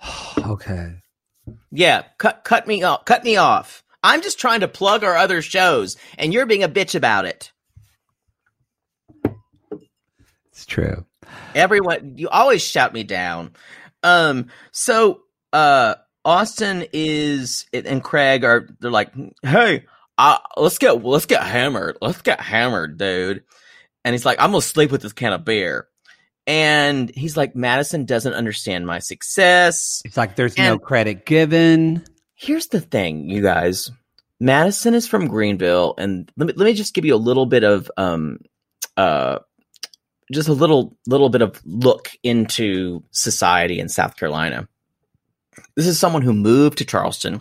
[0.38, 0.92] okay.
[1.70, 3.04] Yeah, cut cut me off.
[3.04, 3.82] Cut me off.
[4.06, 7.50] I'm just trying to plug our other shows, and you're being a bitch about it.
[10.52, 11.04] It's true.
[11.56, 13.50] Everyone, you always shout me down.
[14.04, 21.26] Um, so uh, Austin is and Craig are they're like, hey, uh, let's get let's
[21.26, 23.42] get hammered, let's get hammered, dude.
[24.04, 25.88] And he's like, I'm gonna sleep with this can of beer.
[26.46, 30.00] And he's like, Madison doesn't understand my success.
[30.04, 32.04] It's like there's no credit given.
[32.36, 33.90] Here's the thing, you guys.
[34.38, 37.64] Madison is from Greenville, and let me let me just give you a little bit
[37.64, 38.38] of um
[38.98, 39.38] uh
[40.30, 44.68] just a little little bit of look into society in South Carolina.
[45.76, 47.40] This is someone who moved to Charleston,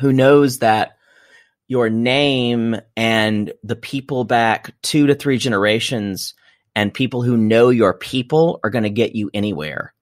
[0.00, 0.96] who knows that
[1.68, 6.34] your name and the people back two to three generations
[6.74, 9.92] and people who know your people are going to get you anywhere.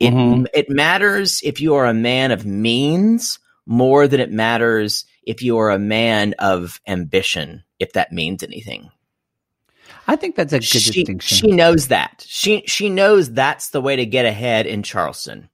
[0.00, 0.46] It Mhm.
[0.54, 5.58] it matters if you are a man of means more than it matters if you
[5.58, 8.90] are a man of ambition, if that means anything.
[10.06, 11.36] I think that's a good She, distinction.
[11.36, 12.24] she knows that.
[12.26, 15.50] She she knows that's the way to get ahead in Charleston.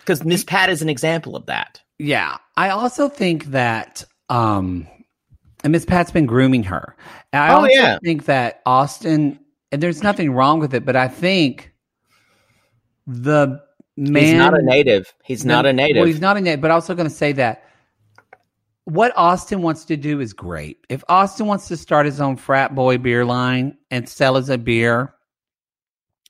[0.00, 1.80] Because Miss Pat is an example of that.
[1.98, 4.88] Yeah, I also think that um
[5.62, 6.96] and Miss Pat's been grooming her.
[7.34, 7.98] And I Oh, also yeah.
[8.02, 9.38] think that Austin
[9.70, 11.70] and there's nothing wrong with it, but I think
[13.06, 13.60] the
[13.96, 15.12] man he's not a native.
[15.24, 15.96] He's not a native.
[16.00, 17.64] Well, he's not a native, but also going to say that
[18.84, 20.78] what Austin wants to do is great.
[20.88, 24.58] If Austin wants to start his own frat boy beer line and sell as a
[24.58, 25.14] beer,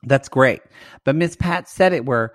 [0.03, 0.61] that's great.
[1.03, 2.33] But Miss Pat said it where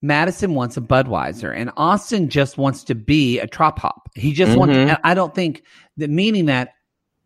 [0.00, 4.08] Madison wants a Budweiser and Austin just wants to be a trop hop.
[4.14, 4.88] He just wants, Mhm.
[4.88, 5.62] and I don't think
[5.96, 6.70] that meaning that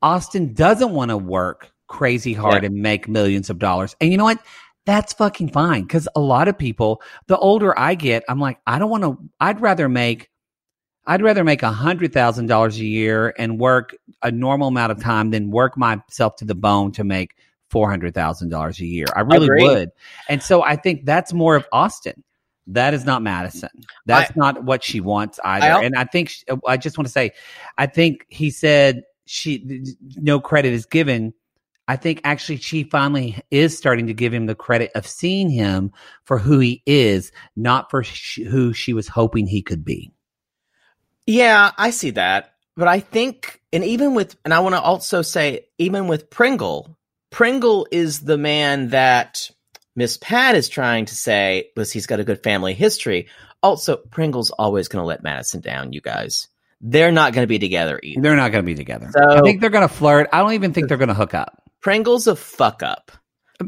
[0.03, 2.66] Austin doesn't want to work crazy hard Yeah.
[2.66, 3.96] and make millions of dollars.
[4.01, 4.40] And you know what?
[4.87, 5.87] That's fucking fine.
[5.87, 9.18] Cause a lot of people, the older I get, I'm like, I don't want to,
[9.40, 10.31] I'd rather make,
[11.07, 15.01] I'd rather make a hundred thousand dollars a year and work a normal amount of
[15.01, 17.37] time than work myself to the bone to make
[17.70, 19.07] four hundred thousand dollars a year.
[19.14, 19.62] I really Agreed.
[19.62, 19.90] would.
[20.29, 22.25] And so I think that's more of Austin.
[22.68, 23.70] That is not Madison.
[24.07, 25.66] That's not what she wants either.
[25.66, 27.31] I and I think sh I just want to say,
[27.79, 29.85] I think he said she
[30.16, 31.35] no credit is given.
[31.88, 35.92] I think actually she finally is starting to give him the credit of seeing him
[36.25, 40.11] for who he is, not for sh- who she was hoping he could be.
[41.27, 42.55] Yeah, I see that.
[42.77, 46.96] But I think, and even with, and I want to also say, even with Pringle,
[47.31, 49.51] Pringle is the man that
[49.94, 53.29] Miss Pat is trying to say was he's got a good family history.
[53.62, 56.49] Also, Pringle's always going to let Madison down, you guys.
[56.83, 58.20] They're not going to be together either.
[58.20, 59.11] They're not going to be together.
[59.12, 60.29] So- I think they're going to flirt.
[60.33, 61.62] I don't even think they're going to hook up.
[61.87, 63.12] Pringle's a fuck up.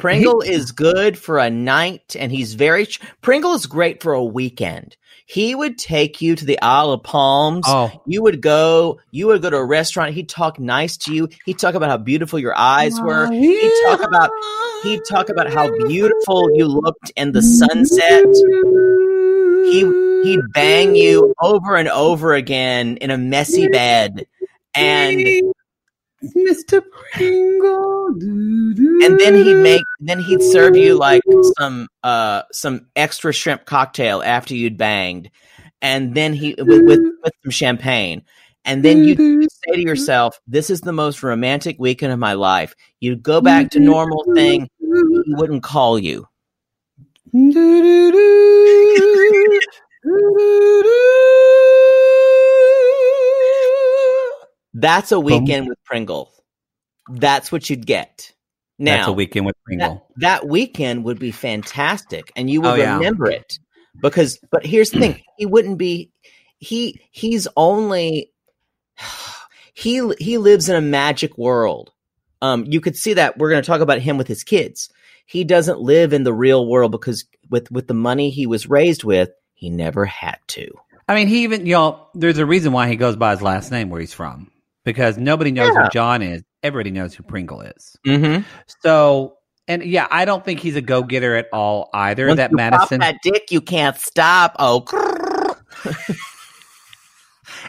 [0.01, 2.87] Pringle is good for a night, and he's very.
[2.87, 4.97] Ch- Pringle is great for a weekend.
[5.25, 7.65] He would take you to the Isle of Palms.
[7.69, 8.99] Oh, You would go.
[9.13, 10.15] You would go to a restaurant.
[10.15, 11.29] He'd talk nice to you.
[11.47, 13.31] He'd talk about how beautiful your eyes were.
[13.31, 14.31] He'd talk about.
[14.83, 18.25] He'd talk about how beautiful you looked in the sunset.
[19.71, 19.83] He
[20.29, 24.27] he'd bang you over and over again in a messy bed,
[24.75, 25.25] and
[26.23, 26.83] Mr.
[27.13, 28.07] Pringle.
[28.07, 31.23] and then he'd make then he'd serve you like
[31.59, 35.31] some uh some extra shrimp cocktail after you'd banged.
[35.81, 38.23] And then he with with, with some champagne.
[38.65, 42.75] And then you'd say to yourself this is the most romantic weekend of my life.
[43.01, 46.27] You'd go back to normal thing he wouldn't call you
[54.81, 56.33] that's a weekend with pringle.
[57.11, 58.33] That's what you'd get.
[58.79, 60.07] Now That's a weekend with that, Pringle.
[60.19, 62.95] that weekend would be fantastic and you would Oh, yeah.
[62.97, 63.59] remember it
[64.01, 66.13] because but here's the thing he wouldn't be
[66.59, 68.31] he he's only
[69.75, 71.91] he he lives in a magic world.
[72.41, 74.91] Um you could see that we're going to talk about him with his kids.
[75.27, 79.03] He doesn't live in the real world because with with the money he was raised
[79.05, 80.69] with he never had to.
[81.09, 83.89] I mean, he even, y'all, there's a reason why he goes by his last name
[83.91, 84.53] where he's from
[84.85, 85.85] because nobody knows Yeah.
[85.85, 86.43] who John is.
[86.63, 87.97] Everybody knows who Pringle is.
[88.07, 88.43] mm-hmm.
[88.83, 89.37] So,
[89.69, 92.27] and yeah, I don't think he's a go getter at all either.
[92.29, 94.81] Once that Madison, that dick you can't stop oh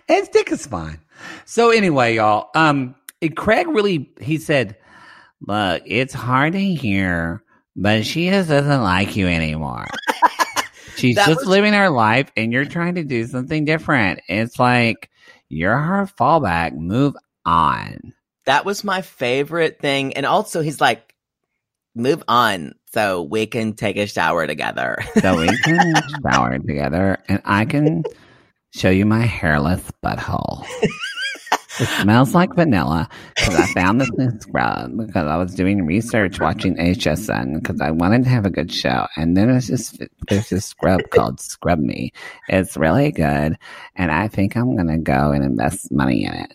[0.07, 0.99] his dick is fine.
[1.45, 4.77] So anyway, y'all, um, and Craig really, he said,
[5.45, 7.43] look, it's hard to hear,
[7.75, 9.85] but she just doesn't like you anymore.
[10.95, 14.21] She's That just was- living her life and you're trying to do something different.
[14.27, 15.09] It's like,
[15.49, 16.75] you're her fallback.
[16.75, 18.13] Move on.
[18.45, 20.13] that was my favorite thing.
[20.13, 21.13] And also, he's like,
[21.95, 24.97] move on so we can take a shower together.
[25.21, 28.03] So we can shower together and I can
[28.73, 30.65] show you my hairless butthole.
[31.79, 36.39] it smells like vanilla because I found this new scrub because I was doing research
[36.39, 39.07] watching HSN because I wanted to have a good show.
[39.15, 42.11] And then there's this there's this scrub called Scrub Me.
[42.47, 43.57] It's really good,
[43.95, 46.53] and I think I'm gonna go and invest money in it.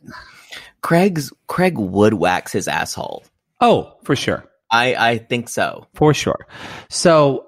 [0.83, 3.25] Craig's Craig would wax his asshole.
[3.61, 4.45] Oh, for sure.
[4.71, 5.87] I I think so.
[5.95, 6.47] For sure.
[6.91, 7.47] So,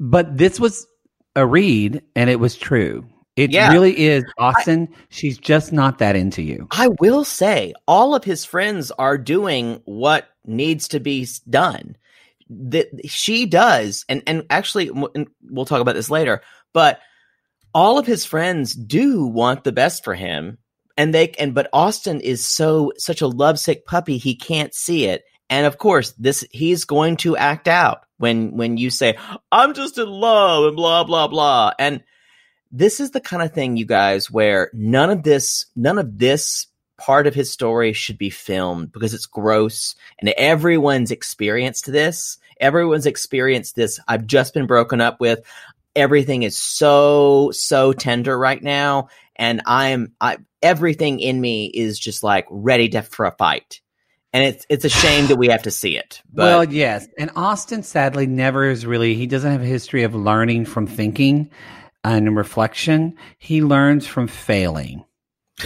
[0.00, 0.86] but this was
[1.36, 3.04] a read and it was true.
[3.38, 3.72] It Yeah.
[3.72, 4.24] really is.
[4.36, 6.66] Austin, she's just not that into you.
[6.72, 11.96] I will say, all of his friends are doing what needs to be done.
[12.50, 16.40] That she does, and and actually, and we'll talk about this later.
[16.72, 16.98] But
[17.74, 20.58] all of his friends do want the best for him,
[20.96, 25.22] and they and but Austin is so such a lovesick puppy, he can't see it.
[25.50, 29.16] And of course, this he's going to act out when when you say,
[29.52, 32.02] "I'm just in love," and blah blah blah, and
[32.70, 36.66] this is the kind of thing you guys where none of this none of this
[36.98, 42.38] part of his story should be filmed because it's gross and everyone's experienced this.
[42.60, 44.00] Everyone's experienced this.
[44.08, 45.40] I've just been broken up with.
[45.94, 49.08] Everything is so so tender right now.
[49.36, 53.80] And i'm i everything in me is just like ready to for a fight.
[54.32, 57.08] And it's it's a shame that we have to see it but well, yes.
[57.18, 61.50] And Austin sadly never is really, he doesn't have a history of learning from thinking
[62.08, 63.14] Uh, and reflection.
[63.38, 65.04] He learns from failing.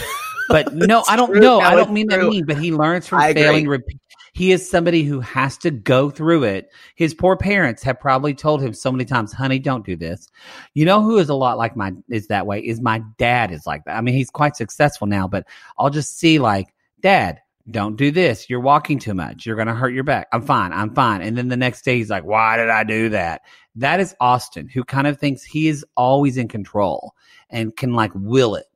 [0.49, 1.39] But no, I don't know.
[1.39, 2.29] No, I don't mean that true.
[2.29, 3.65] mean, but he learns from I failing.
[3.65, 3.99] Repeat.
[4.33, 6.69] He is somebody who has to go through it.
[6.95, 10.27] His poor parents have probably told him so many times, "Honey, don't do this."
[10.73, 12.59] You know who is a lot like my is that way?
[12.59, 13.95] Is my dad is like that.
[13.95, 15.47] I mean, he's quite successful now, but
[15.79, 17.39] I'll just see like, "Dad,
[17.71, 18.49] don't do this.
[18.49, 19.45] You're walking too much.
[19.45, 20.73] You're going to hurt your back." I'm fine.
[20.73, 21.21] I'm fine.
[21.21, 23.43] And then the next day he's like, "Why did I do that?"
[23.75, 27.15] That is Austin, who kind of thinks he is always in control
[27.49, 28.67] and can like will it.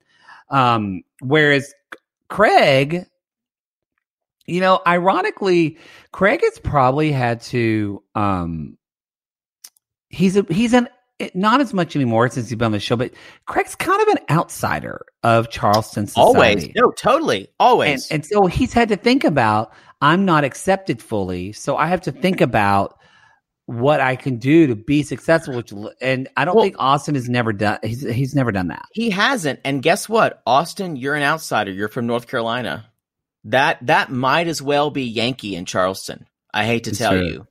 [0.50, 1.74] Um, whereas
[2.30, 3.06] Craig,
[4.46, 5.78] you know, ironically,
[6.12, 8.02] Craig has probably had to.
[8.16, 8.78] Um,
[10.10, 10.88] he's a he's an
[11.34, 13.12] not as much anymore since he's been on the show, but
[13.46, 16.28] Craig's kind of an outsider of Charleston society.
[16.28, 21.02] always no totally And, always and so he's had to think about I'm not accepted
[21.02, 22.97] fully, so I have to think about
[23.68, 25.56] what I can do to be successful.
[25.56, 27.78] Which, and I don't Well- think Austin has never done.
[27.84, 28.86] He's he's never done that.
[28.94, 29.60] He hasn't.
[29.64, 30.42] And guess what?
[30.48, 31.72] Austin, you're an outsider.
[31.72, 32.88] You're from North Carolina.
[33.44, 36.26] That that might as well be Yankee in Charleston.
[36.54, 37.26] I hate to It's tell true.
[37.26, 37.48] you.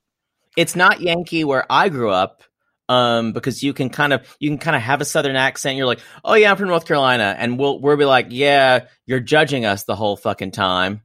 [0.56, 2.42] It's not Yankee where I grew up.
[2.88, 5.76] Um, because you can kind of you can kind of have a southern accent.
[5.76, 9.18] You're like, oh yeah, I'm from North Carolina, and we'll we'll be like, yeah, you're
[9.18, 11.02] judging us the whole fucking time.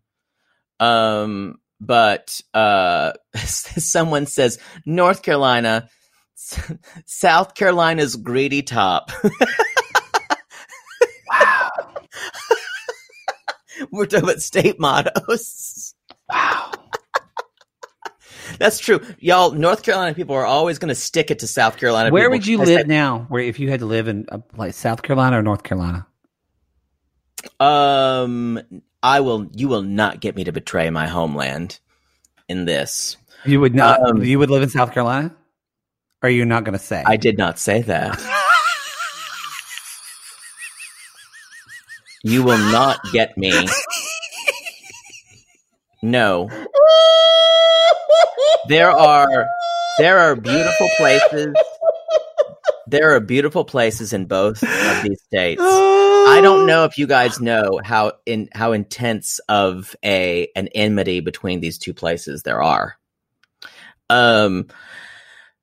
[0.79, 5.89] Um, but uh, someone says North Carolina,
[7.05, 9.11] South Carolina's greedy top.
[11.29, 11.69] wow.
[13.91, 15.95] We're talking about state mottos.
[16.29, 16.71] Wow.
[18.59, 19.01] That's true.
[19.17, 22.31] Y'all, North Carolina people are always going to stick it to South Carolina Where people.
[22.33, 23.25] would you live said, now?
[23.29, 26.05] Where if you had to live in a place, South Carolina or North Carolina?
[27.59, 28.61] Um,
[29.03, 31.79] I will, you will not get me to betray my homeland
[32.47, 33.17] in this.
[33.45, 33.99] You would not.
[34.07, 35.35] Um, you would live in South Carolina.
[36.21, 37.03] Or are you not going to say?
[37.05, 38.21] I did not say that.
[42.23, 43.51] you will not get me.
[46.03, 46.49] No.
[48.67, 49.47] There are
[49.97, 51.55] there are beautiful places.
[52.87, 55.61] There are beautiful places in both of these states.
[56.27, 61.19] I don't know if you guys know how in how intense of a an enmity
[61.19, 62.97] between these two places there are.
[64.09, 64.67] Um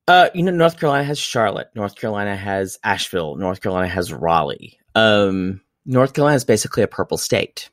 [0.07, 4.79] uh you know North Carolina has Charlotte, North Carolina has Asheville, North Carolina has Raleigh.
[4.95, 7.71] Um North Carolina is basically a purple state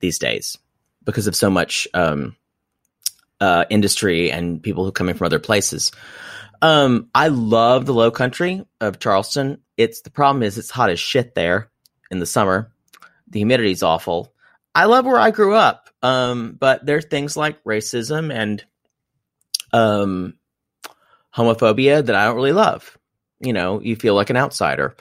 [0.00, 0.56] these days
[1.04, 2.36] because of so much um
[3.40, 5.92] uh industry and people who come in from other places.
[6.62, 9.60] Um I love the low country of Charleston.
[9.76, 11.70] It's the problem is it's hot as shit there
[12.10, 12.72] in the summer.
[13.28, 14.32] The humidity's awful.
[14.74, 15.90] I love where I grew up.
[16.02, 18.64] Um, but there's things like racism and
[19.72, 20.34] um
[21.34, 22.96] homophobia that I don't really love.
[23.40, 24.96] You know, you feel like an outsider.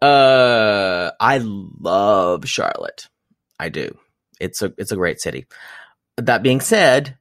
[0.00, 3.08] Uh I love Charlotte.
[3.58, 3.96] I do.
[4.40, 5.46] It's a it's a great city.
[6.16, 7.18] That being said,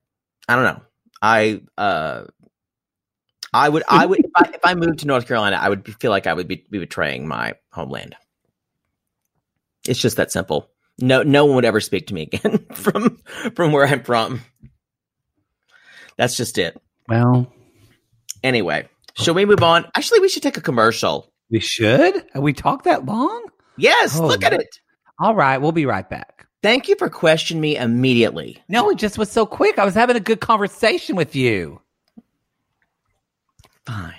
[0.47, 0.81] I don't know.
[1.21, 2.25] I uh
[3.53, 6.11] I would I would if I, if I moved to North Carolina, I would feel
[6.11, 8.15] like I would be, be betraying my homeland.
[9.89, 10.69] It's just that simple.
[10.99, 13.17] No, no one would ever speak to me again from
[13.55, 14.41] from where I'm from.
[16.17, 16.79] That's just it.
[17.07, 17.51] well,
[18.43, 19.85] Anyway, shall we move on?
[19.95, 21.31] Actually, we should take a commercial.
[21.49, 22.23] we should.
[22.33, 23.45] Have we talked that long?
[23.77, 24.67] Yes, Oh, look at it.
[25.19, 26.45] All right, we'll be right back.
[26.61, 28.61] Thank you for questioning me immediately.
[28.67, 29.79] No, it just was so quick.
[29.79, 31.81] I was having a good conversation with you.
[33.85, 34.13] Fine.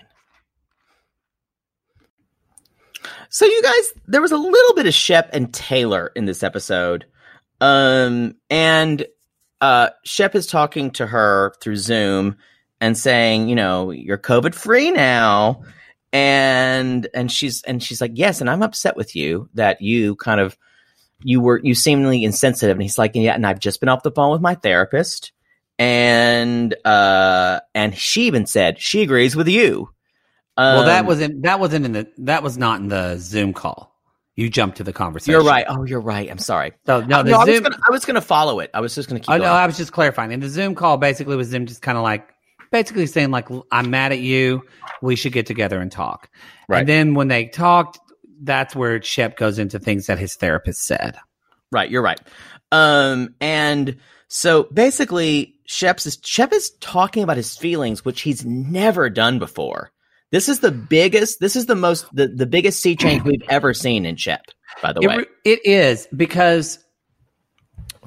[3.32, 7.06] So you guys, there was a little bit of Shep and Taylor in this episode.
[7.60, 9.06] Um and
[9.60, 12.36] uh Shep is talking to her through Zoom
[12.80, 15.62] and saying, you know, you're COVID free now.
[16.12, 20.40] And and she's and she's like, Yes, and I'm upset with you that you kind
[20.40, 20.58] of
[21.22, 22.74] you were you seemingly insensitive.
[22.74, 25.30] And he's like, Yeah, and I've just been off the phone with my therapist.
[25.78, 29.90] And uh and she even said she agrees with you.
[30.76, 33.88] Well, that Um, wasn't that wasn't in the that was not in the Zoom call.
[34.36, 35.32] You jumped to the conversation.
[35.32, 35.66] You're right.
[35.68, 36.30] Oh, you're right.
[36.30, 36.72] I'm sorry.
[36.86, 37.62] So no, Uh, the no, I was Zoom.
[37.62, 38.70] gonna I was gonna follow it.
[38.72, 39.42] I was just gonna keep Oh going.
[39.42, 40.32] no, I was just clarifying.
[40.32, 42.28] And the Zoom call basically was them just kind of like
[42.72, 44.62] basically saying like I'm mad at you.
[45.02, 46.28] We should get together and talk.
[46.68, 46.80] Right.
[46.80, 47.98] And then when they talked,
[48.42, 51.16] that's where Shep goes into things that his therapist said.
[51.72, 52.20] Right, you're right.
[52.72, 53.96] Um, and
[54.28, 59.90] so basically, Shep's is, Shep is talking about his feelings, which he's never done before.
[60.30, 61.40] This is the biggest.
[61.40, 64.44] This is the most the, the biggest sea change we've ever seen in Shep.
[64.82, 66.78] By the It, way, it is because,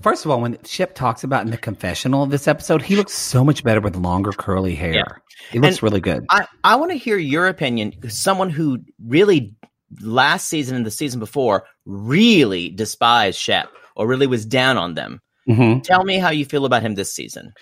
[0.01, 3.13] first of all, when Shep talks about in the confessional of this episode, he looks
[3.13, 4.93] so much better with longer curly hair.
[4.93, 5.03] Yeah.
[5.51, 6.25] He looks And really good.
[6.29, 7.93] I I want to hear your opinion.
[8.09, 9.55] Someone who really
[10.01, 15.19] last season and the season before really despised Shep or really was down on them.
[15.45, 17.53] hmm Tell me how you feel about him this season.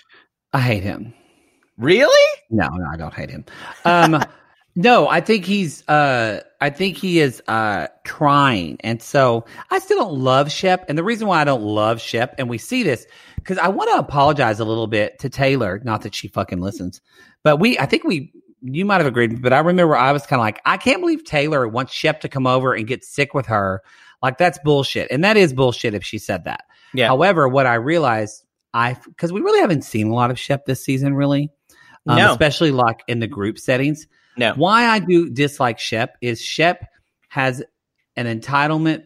[0.52, 1.12] I hate him.
[1.76, 2.38] Really?
[2.50, 3.44] No, no, I don't hate him.
[3.84, 4.22] Um,
[4.74, 5.86] no, I think he's.
[5.88, 10.86] Uh, I think he is uh, trying, and so I still don't love Shep.
[10.88, 13.06] And the reason why I don't love Shep, and we see this
[13.36, 15.80] because I want to apologize a little bit to Taylor.
[15.84, 17.00] Not that she fucking listens,
[17.42, 17.78] but we.
[17.78, 18.32] I think we.
[18.62, 21.24] You might have agreed, but I remember I was kind of like, I can't believe
[21.24, 23.82] Taylor wants Shep to come over and get sick with her.
[24.22, 26.64] Like that's bullshit, and that is bullshit if she said that.
[26.94, 27.08] Yeah.
[27.08, 30.82] However, what I realized, I because we really haven't seen a lot of Shep this
[30.84, 31.50] season, really
[32.06, 32.30] um, No.
[32.32, 34.06] especially like in the group settings.
[34.36, 34.54] No.
[34.54, 36.84] Why I do dislike Shep is Shep
[37.28, 37.62] has
[38.16, 39.04] an entitlement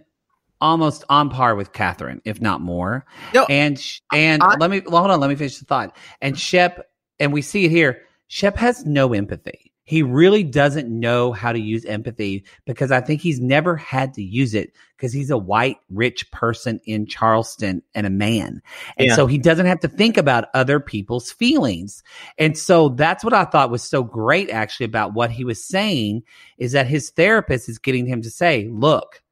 [0.61, 3.05] almost on par with Kathryn, if not more.
[3.35, 3.81] No, And
[4.12, 5.97] and I- let me well, hold on, let me finish the thought.
[6.21, 6.89] And Shep,
[7.21, 8.03] and we see it here.
[8.29, 9.65] Shep has no empathy.
[9.87, 14.22] He really doesn't know how to use empathy because I think he's never had to
[14.22, 18.61] use it because he's a white, rich person in Charleston and a man.
[18.99, 19.14] And Yeah.
[19.14, 22.03] so he doesn't have to think about other people's feelings.
[22.37, 26.25] And so that's what I thought was so great actually about what he was saying
[26.59, 29.22] is that his therapist is getting him to say, look,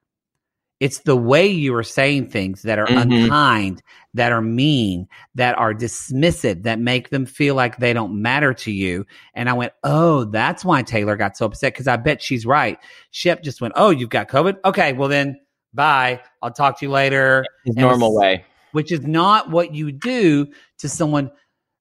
[0.85, 3.25] it's the way you are saying things that are Mhm.
[3.25, 8.53] unkind, that are mean, that are dismissive, that make them feel like they don't matter
[8.53, 9.07] to you.
[9.33, 12.79] And I went, oh, that's why Taylor got so upset because I bet she's right.
[13.13, 14.59] Shep just went, oh, you've got COVID?
[14.67, 15.41] Okay, well then,
[15.73, 16.21] bye.
[16.43, 18.45] I'll talk to you later his normal way.
[18.73, 20.47] which is not what you do
[20.81, 21.31] to someone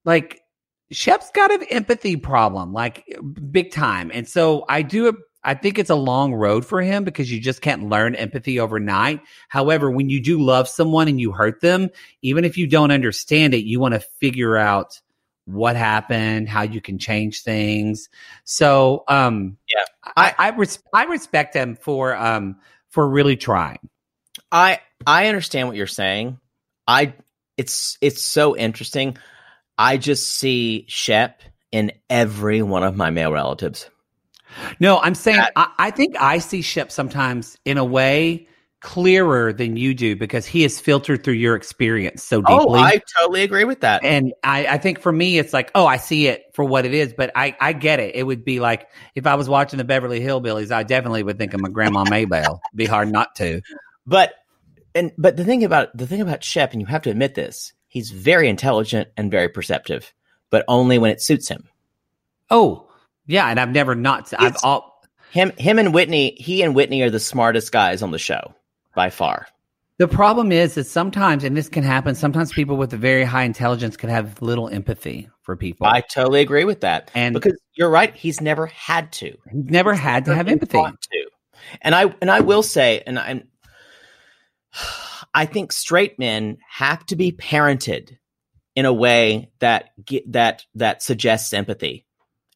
[0.06, 0.40] like
[0.90, 3.04] Shep's got an empathy problem, like
[3.50, 4.10] big time.
[4.14, 5.08] And so I do
[5.44, 9.20] I think it's a long road for him because you just can't learn empathy overnight.
[9.48, 11.90] However, when you do love someone and you hurt them,
[12.22, 15.00] even if you don't understand it, you want to figure out
[15.44, 18.08] what happened, how you can change things.
[18.44, 19.84] So, um, Yeah.
[20.16, 22.56] I I, res- I respect him for um
[22.90, 23.88] for really trying.
[24.50, 26.38] I I understand what you're saying.
[26.86, 27.14] I
[27.56, 29.16] it's it's so interesting.
[29.76, 33.90] I just see Shep in every one of my male relatives.
[34.80, 38.48] No, I'm saying That- I, I think I see Shep sometimes in a way
[38.84, 42.80] clearer than you do because he is filtered through your experience so oh, deeply.
[42.80, 44.04] Oh, I totally agree with that.
[44.04, 46.92] and I, I think for me, it's like, oh, I see it for what it
[46.92, 48.14] is, but I, I get it.
[48.14, 51.54] It would be like if I was watching the Beverly Hillbillies, I definitely would think
[51.54, 52.60] of my grandma Maybelle.
[52.74, 53.62] be hard not to.
[54.06, 54.34] But
[54.94, 57.72] and but the thing about the thing about Shep, and you have to admit this,
[57.88, 60.12] he's very intelligent and very perceptive,
[60.50, 61.70] but only when it suits him.
[62.50, 62.90] Oh,
[63.26, 64.32] yeah, and I've never not.
[64.38, 65.02] I've all.
[65.30, 68.54] Him him and Whitney, he and Whitney are the smartest guys on the show
[68.94, 69.46] by far.
[69.98, 72.14] The problem is that sometimes, and this can happen.
[72.14, 75.86] Sometimes people with a very high intelligence can have little empathy for people.
[75.86, 77.10] I totally agree with that.
[77.14, 79.36] And- because you're right, he's never had to.
[79.50, 80.78] He's never had to have empathy.
[80.78, 81.26] to.
[81.82, 83.44] And I and I will say, and I'm
[85.34, 88.16] I think straight men have to be parented
[88.76, 92.03] in a way that get, that that suggests empathy.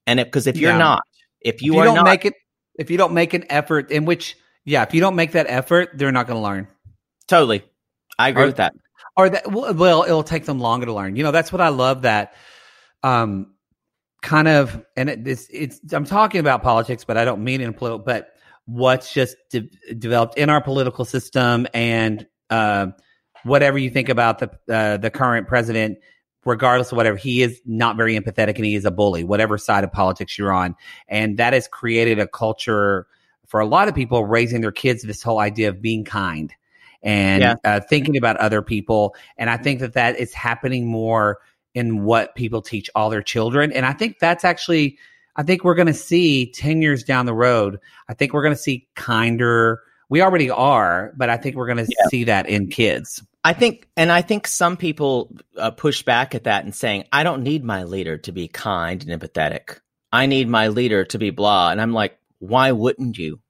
[0.09, 0.79] And because if, you're Yeah.
[0.79, 1.03] not,
[1.41, 2.35] if you, if you are don't not, make it
[2.79, 5.91] if you don't make an effort in which yeah if you don't make that effort
[5.95, 6.67] they're not going to learn
[7.29, 7.63] totally,
[8.19, 8.73] I agree Or- with that.
[9.17, 12.03] or that well it'll take them longer to learn you know that's what i love
[12.03, 12.35] that
[13.03, 13.55] um
[14.23, 17.73] kind of and it, this it's i'm talking about politics but i don't mean in
[17.73, 18.31] political but
[18.67, 22.87] what's just de- developed in our political system and uh,
[23.45, 25.99] whatever you think about the uh, the current president
[26.49, 29.85] regardless of whatever he is not very empathetic and he is a bully whatever side
[29.85, 30.75] of politics you're on.
[31.09, 33.07] And that has created a culture
[33.47, 36.53] for a lot of people raising their kids this whole idea of being kind
[37.03, 37.55] and Yeah.
[37.65, 39.15] uh, thinking about other people.
[39.37, 41.39] And i think that that is happening more
[41.75, 43.71] in what people teach all their children.
[43.73, 44.99] And i think that's actually
[45.37, 47.79] i think we're going to see 10 years down the road
[48.09, 51.85] i think we're going to see kinder we already are but i think we're going
[51.85, 52.09] to Yeah.
[52.09, 56.45] see that in kids I think, and I think some people uh, push back at
[56.45, 59.79] that and saying, I don't need my leader to be kind and empathetic.
[60.13, 61.71] I need my leader to be blah.
[61.71, 63.41] And I'm like, why wouldn't you?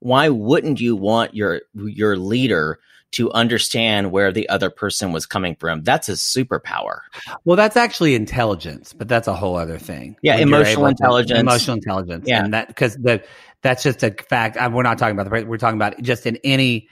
[0.00, 2.80] Why wouldn't you want your your leader
[3.14, 5.82] to understand where the other person was coming from?
[5.82, 6.98] That's a superpower.
[7.44, 10.16] Well, that's actually intelligence, but that's a whole other thing.
[10.22, 11.40] Yeah, emotional able to- intelligence.
[11.40, 12.24] emotional intelligence.
[12.28, 12.44] Yeah.
[12.44, 13.22] and that because the
[13.62, 14.56] that's just a fact.
[14.56, 16.88] I, we're not talking about the we're talking about just in any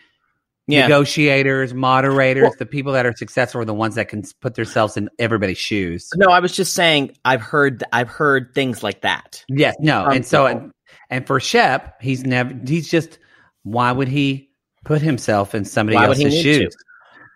[0.66, 0.82] Yeah.
[0.82, 4.96] negotiators, moderators, Well- the people that are successful are the ones that can put themselves
[4.96, 6.08] in everybody's shoes.
[6.16, 9.44] No, I was just saying I've heard I've heard things like that.
[9.48, 10.72] Yes, no, and so and,
[11.10, 12.54] and for Shep, he's never.
[12.66, 13.18] He's just.
[13.64, 14.48] Why would he
[14.84, 16.74] put himself in somebody Why else's shoes?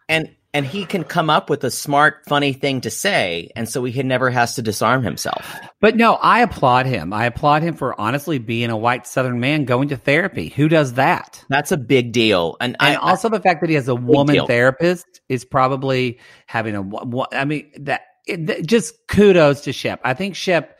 [0.09, 3.85] And and he can come up with a smart, funny thing to say, and so
[3.85, 5.55] he never has to disarm himself.
[5.83, 7.13] But no, I applaud him.
[7.13, 10.49] I applaud him for honestly being a white Southern man going to therapy.
[10.49, 11.45] Who does that?
[11.51, 12.57] That's a big deal.
[12.59, 14.47] And, and I also the fact that he has a woman deal.
[14.47, 17.27] therapist is probably having a.
[17.33, 20.01] I mean that it, just kudos to Shep.
[20.05, 20.76] I think Shep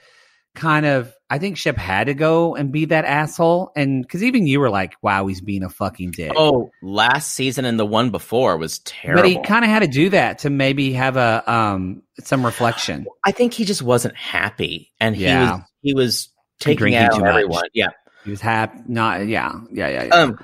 [0.57, 1.13] kind of.
[1.29, 4.71] I think Shep had to go and be that asshole, and because even you were
[4.71, 8.79] like, "Wow, he's being a fucking dick." oh, last season and the one before was
[8.81, 9.23] terrible.
[9.23, 13.07] but he kind of had to do that to maybe have a um some reflection.
[13.25, 15.53] I think he just wasn't happy, and he Yeah.
[15.53, 16.29] was he was
[16.61, 17.29] taking it out too on much.
[17.31, 17.63] everyone.
[17.75, 17.89] Yeah.
[18.25, 18.79] He was happy.
[18.87, 20.05] Not yeah, yeah, yeah.
[20.05, 20.15] yeah.
[20.15, 20.39] Um.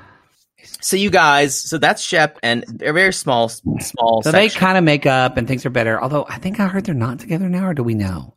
[0.81, 4.23] So you guys, so that's Shep, and they're very small, small.
[4.23, 6.01] so they kind of make up and things are better.
[6.01, 8.35] Although I think I heard they're not together now, or do we know?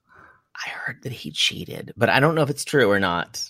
[0.65, 3.43] I heard that he cheated, but I don't know if it's true or not.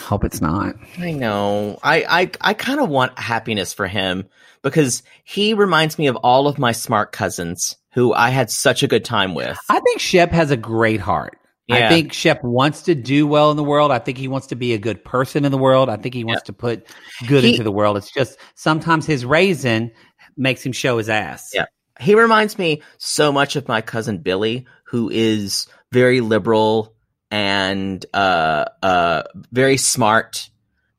[0.00, 0.76] Hope it's not.
[0.98, 1.78] I know.
[1.82, 4.28] I I, I kind of want happiness for him
[4.62, 8.88] because he reminds me of all of my smart cousins who I had such a
[8.88, 9.58] good time with.
[9.68, 11.38] I think Shep has a great heart.
[11.70, 13.90] I think Shep wants to do well in the world.
[13.92, 15.90] I think he wants to be a good person in the world.
[15.90, 16.86] I think he wants to put
[17.26, 17.98] good He- into the world.
[17.98, 19.90] It's just sometimes his raising
[20.36, 21.50] makes him show his ass.
[21.52, 21.66] Yeah.
[22.00, 26.94] He reminds me so much of my cousin Billy, who is very liberal
[27.30, 29.22] and uh uh
[29.52, 30.48] very smart,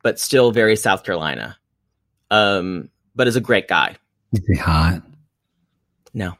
[0.03, 1.57] but still very South Carolina.
[2.31, 3.95] Um, but is a great guy.
[4.33, 5.01] Is he hot?
[6.13, 6.35] No.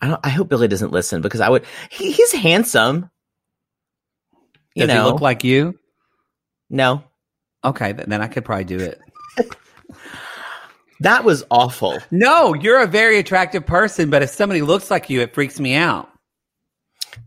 [0.00, 3.10] I don't I hope Billy doesn't listen because I would he, he's handsome.
[4.74, 5.78] You Does know, he look like you?
[6.68, 7.04] no.
[7.64, 9.00] Okay, then I could probably do it.
[11.00, 11.98] That was awful.
[12.10, 15.74] No, you're a very attractive person, but if somebody looks like you, it freaks me
[15.74, 16.08] out.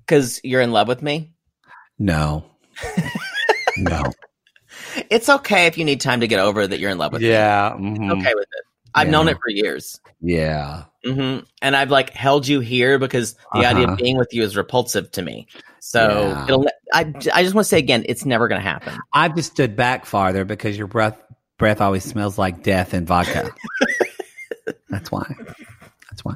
[0.05, 1.33] Because you're in love with me.
[1.97, 2.45] No.
[3.77, 4.11] no.
[5.09, 7.75] It's okay if you need time to get over that you're in love with Yeah.
[7.79, 7.97] me.
[7.99, 8.65] mhm, Okay with it.
[8.95, 9.11] I've Yeah.
[9.11, 9.99] known it for years.
[10.21, 10.85] Yeah.
[11.05, 11.45] Mm-hmm.
[11.61, 13.93] And I've like held you here because the idea Uh-huh.
[13.93, 15.47] of being with you is repulsive to me.
[15.79, 16.45] So Yeah.
[16.45, 16.67] it'll.
[16.93, 17.01] I
[17.33, 18.97] I just want to say again, it's never going to happen.
[19.13, 21.21] I've just stood back farther because your breath
[21.57, 23.49] breath always smells like death and vodka.
[24.89, 25.35] That's why.
[26.09, 26.35] That's why.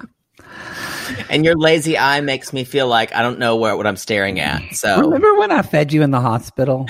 [1.30, 4.39] And your lazy eye makes me feel like I don't know where what I'm staring
[4.39, 4.61] at.
[4.76, 6.86] So Remember when I fed you in the hospital?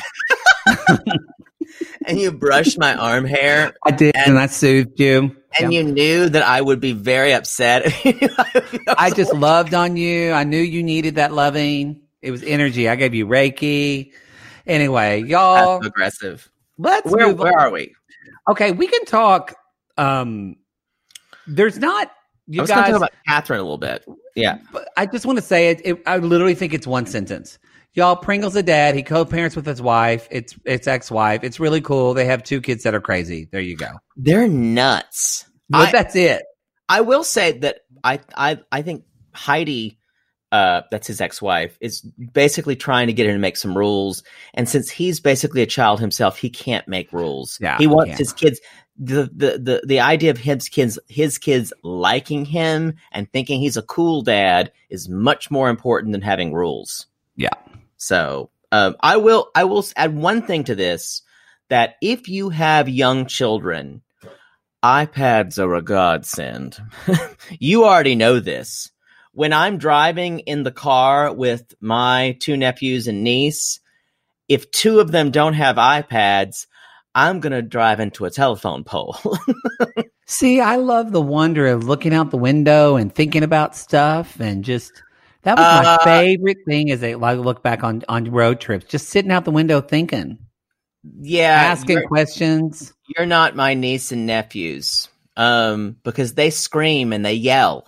[2.06, 5.36] and you brushed my arm hair, I did, and, And- I soothed you.
[5.60, 5.80] and Yeah.
[5.80, 7.84] you knew that I would be very upset.
[8.98, 10.32] I just loved on you.
[10.32, 12.02] I knew you needed that loving.
[12.22, 12.88] It was energy.
[12.90, 14.12] I gave you Reiki.
[14.66, 16.50] Anyway, y'all, That's aggressive.
[16.78, 17.94] let's Where where are we?
[18.50, 19.56] Okay, we can talk.
[19.98, 20.56] Um,
[21.48, 22.10] there's not
[22.50, 23.00] I you was going to guys.
[23.00, 24.06] talk about Kathryn a little bit.
[24.36, 24.60] Yeah.
[24.72, 26.04] but I just want to say it, it.
[26.06, 27.58] I literally think it's one sentence.
[27.94, 28.96] Y'all, Pringle's a dad.
[28.96, 30.28] He co-parents with his wife.
[30.32, 31.44] It's it's ex-wife.
[31.44, 32.14] It's really cool.
[32.16, 33.48] They have two kids that are crazy.
[33.52, 33.90] There you go.
[34.18, 35.46] They're nuts.
[35.70, 36.44] But I- that's it.
[36.90, 39.98] I will say that I I I think Heidi,
[40.52, 44.24] uh, that's his ex-wife, is basically trying to get him to make some rules.
[44.54, 47.58] And since he's basically a child himself, he can't make rules.
[47.62, 48.18] Yeah, he wants yeah.
[48.18, 48.60] his kids.
[48.96, 53.78] The, the the the idea of his kids his kids liking him and thinking he's
[53.78, 57.08] a cool dad is much more important than having rules.
[57.36, 57.56] Yeah.
[57.98, 61.24] So um, I will I will add one thing to this
[61.70, 64.04] that if you have young children,
[64.84, 66.78] iPads are a godsend.
[67.60, 68.92] you already know this.
[69.32, 73.80] When I'm driving in the car with my two nephews and niece,
[74.48, 76.68] if two of them don't have iPads,
[77.16, 79.18] I'm gonna drive into a telephone pole.
[80.26, 84.64] See, I love the wonder of looking out the window and thinking about stuff and
[84.64, 85.04] just
[85.44, 88.86] that was my Uh, favorite thing as I like look back on on road trips,
[88.86, 90.40] just sitting out the window thinking,
[91.20, 92.94] yeah, asking you're, questions.
[93.16, 97.86] you're not my niece and nephews, um, because they scream and they yell,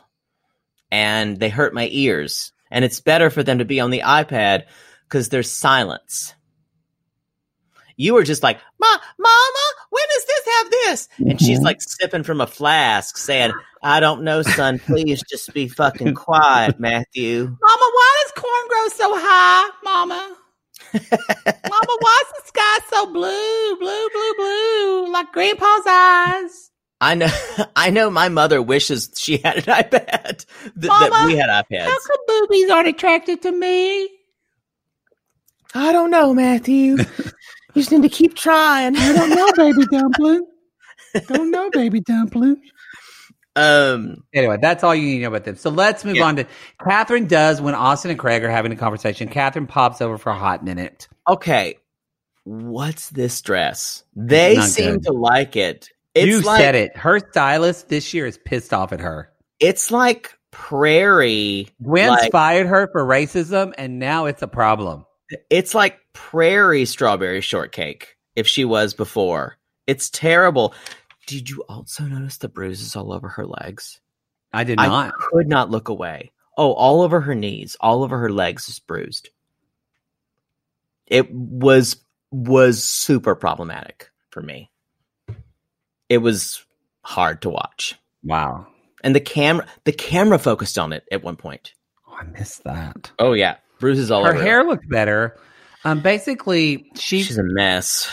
[0.91, 4.65] and they hurt my ears, and it's better for them to be on the iPad
[5.07, 6.34] because there's silence.
[7.97, 8.87] You were just like, Ma,
[9.17, 11.09] Mama, when does this have this?
[11.29, 11.63] And she's Mhm.
[11.63, 14.79] like sipping from a flask, saying, I don't know, son.
[14.79, 17.43] Please just be fucking quiet, Matthew.
[17.43, 17.57] Mama,
[17.93, 20.35] why does corn grow so high, Mama?
[20.93, 26.71] Mama, why is the sky so blue, blue, blue, blue, like Grandpa's eyes?
[27.01, 27.29] I know,
[27.75, 28.09] I know.
[28.09, 30.45] My mother wishes she had an iPad.
[30.63, 31.85] th- that we had iPads.
[31.85, 34.09] How come boobies aren't attracted to me?
[35.73, 36.97] I don't know, Matthew.
[37.75, 38.95] you just need to keep trying.
[38.95, 40.45] I don't know, baby dumpling.
[41.27, 42.61] Don't know, baby dumpling.
[43.55, 45.55] Um, Anyway, that's all you need to know about them.
[45.55, 46.25] So let's move Yeah.
[46.25, 46.47] on to
[46.81, 47.27] Kathryn.
[47.27, 50.63] Does when Austen and Craig are having a conversation, Kathryn pops over for a hot
[50.63, 51.07] minute.
[51.27, 51.75] okay.
[52.43, 54.03] What's this dress?
[54.15, 55.03] They seem good.
[55.05, 55.89] to like it.
[56.13, 56.95] It's you like, said it.
[56.95, 59.31] Her stylist this year is pissed off at her.
[59.59, 61.69] It's like prairie.
[61.81, 65.05] Gwen's like, fired her for racism, and now it's a problem.
[65.49, 69.57] It's like prairie strawberry shortcake if she was before.
[69.87, 70.73] It's terrible.
[71.27, 73.99] Did you also notice the bruises all over her legs?
[74.53, 75.07] I did not.
[75.07, 76.31] I could not look away.
[76.57, 79.29] Oh, all over her knees, all over her legs is bruised.
[81.07, 81.97] It was
[82.31, 84.71] was super problematic for me.
[86.09, 86.63] It was
[87.01, 87.95] hard to watch.
[88.23, 88.67] wow.
[89.03, 91.73] And the camera the camera focused on it at one point.
[92.07, 93.11] Oh, I missed that.
[93.19, 93.57] Oh yeah.
[93.79, 94.37] Bruises all Her over.
[94.39, 95.37] Her hair looked better.
[95.83, 98.11] Um, basically, she's She's a mess.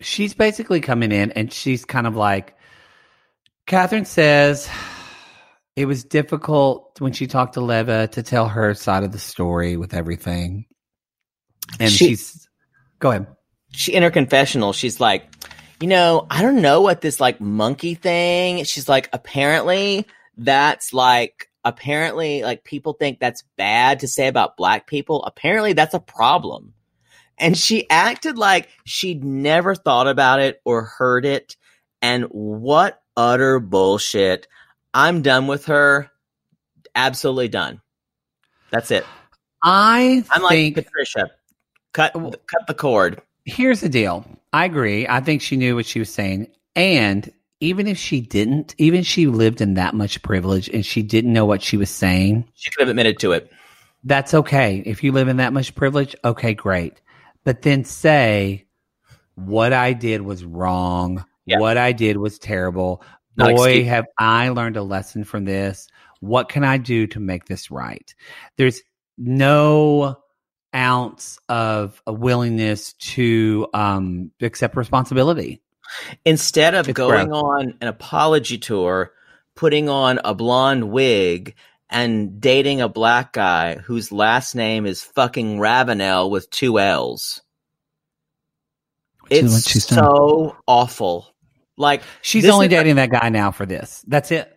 [0.00, 2.54] she's basically coming in and she's kind of like
[3.66, 4.68] Kathryn says
[5.74, 9.76] it was difficult when she talked to Leva to tell her side of the story
[9.76, 10.66] with everything.
[11.80, 12.48] And She- she's
[12.98, 13.26] go ahead.
[13.72, 15.24] she in her confessional, she's like,
[15.80, 18.64] you know, I don't know what this like monkey thing.
[18.64, 20.06] She's like, apparently
[20.38, 25.22] that's like apparently like people think that's bad to say about black people.
[25.24, 26.72] Apparently that's a problem.
[27.38, 31.56] And she acted like she'd never thought about it or heard it.
[32.00, 34.46] And what utter bullshit.
[34.94, 36.10] I'm done with her.
[36.94, 37.82] Absolutely done.
[38.70, 39.04] That's it.
[39.62, 41.30] I I'm like Patricia.
[41.92, 43.20] Cut cut the cord.
[43.44, 44.24] here's the deal.
[44.52, 45.06] I agree.
[45.08, 46.48] I think she knew what she was saying.
[46.74, 47.30] And
[47.60, 51.32] even if she didn't, even if she lived in that much privilege and she didn't
[51.32, 53.50] know what she was saying, She could have admitted to it.
[54.04, 54.82] that's okay.
[54.84, 57.00] If you live in that much privilege, okay, great.
[57.44, 58.66] But then say,
[59.36, 61.24] what I did was wrong.
[61.46, 61.58] Yeah.
[61.60, 63.02] What I did was terrible.
[63.36, 63.88] Not Boy, excuse.
[63.88, 65.88] have I learned a lesson from this.
[66.20, 68.14] What can I do to make this right?
[68.56, 68.82] There's
[69.18, 70.16] no
[70.74, 75.62] ounce of a willingness to um, accept responsibility.
[76.24, 79.12] Instead of It's going on an apology tour,
[79.54, 81.54] putting on a blonde wig
[81.88, 87.42] and dating a black guy whose last name is fucking Ravenell with two L's.
[89.30, 89.98] It's she's done.
[89.98, 91.34] so awful.
[91.76, 94.04] Like She's only dating that guy now for this.
[94.06, 94.52] That's it.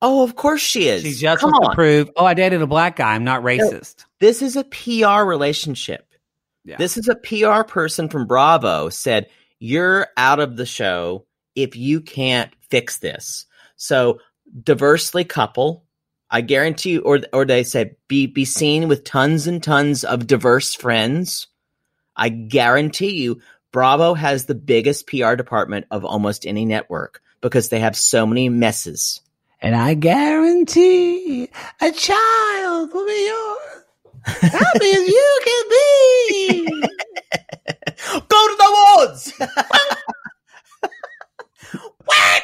[0.00, 1.02] Oh, of course she is.
[1.02, 3.14] She just Come wants to prove, oh, I dated a black guy.
[3.14, 4.04] I'm not racist.
[4.20, 6.06] This is a PR relationship.
[6.64, 6.76] Yeah.
[6.76, 9.28] This is a PR person from Bravo said,
[9.58, 13.46] You're out of the show if you can't fix this.
[13.76, 14.20] So
[14.62, 15.84] diversely couple.
[16.30, 20.26] I guarantee you, or or they said be be seen with tons and tons of
[20.26, 21.46] diverse friends.
[22.14, 23.40] I guarantee you,
[23.72, 28.48] Bravo has the biggest PR department of almost any network because they have so many
[28.48, 29.20] messes.
[29.60, 31.48] And I guarantee
[31.80, 33.84] a child will be yours.
[34.24, 36.82] Happy as you can be.
[38.68, 39.32] Go to the woods.
[42.04, 42.42] what?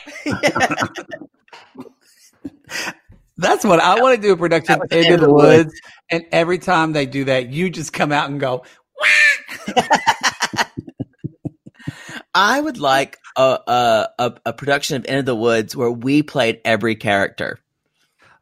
[3.37, 5.73] That's what I want to do a production into the woods.
[6.11, 8.65] And every time they do that, you just come out and go,
[12.35, 16.61] I would like a, a a a production of Into the Woods where we played
[16.65, 17.59] every character.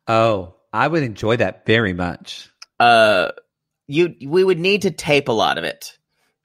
[0.08, 2.50] Oh, I would enjoy that very much.
[2.80, 3.32] Uh,
[3.86, 5.98] you we would need to tape a lot of it.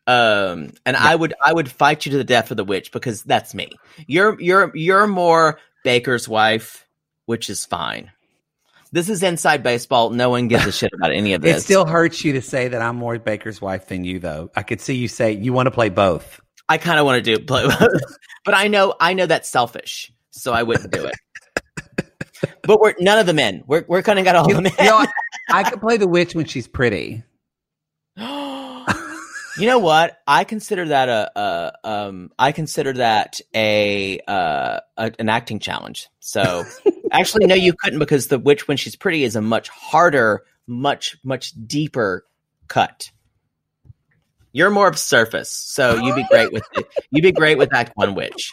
[0.07, 3.23] Um, and I would I would fight you to the death for the witch because
[3.23, 3.71] that's me.
[4.07, 6.87] You're you're you're more Baker's wife,
[7.25, 8.11] which is fine.
[8.93, 10.11] This is inside baseball.
[10.11, 11.57] No one gives a shit about any of this.
[11.57, 14.49] It still hurts you to say that I'm more Baker's wife than you, though.
[14.55, 16.39] I could see you say you want to play both.
[16.69, 17.77] I kind of want to do it, but,
[18.45, 22.11] but I know I know that's selfish, so I wouldn't do it.
[22.63, 23.63] but we're none of the men.
[23.67, 24.73] We're we're kind of got all You, the men.
[24.79, 25.07] you know, I,
[25.49, 27.23] I could play the witch when she's pretty.
[29.57, 30.19] You know what?
[30.27, 36.09] I consider that a, a um I consider that a uh a, an acting challenge.
[36.19, 36.63] So
[37.11, 41.17] actually no you couldn't because the witch when she's pretty is a much harder, much
[41.23, 42.25] much deeper
[42.67, 43.11] cut.
[44.51, 46.87] You're more of surface, so you'd be great with it.
[47.11, 48.51] You'd be great with Act One Witch.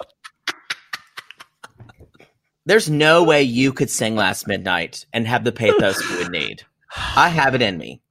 [2.67, 6.63] There's no way you could sing Last Midnight and have the pathos you would need.
[6.95, 8.03] I have it in me.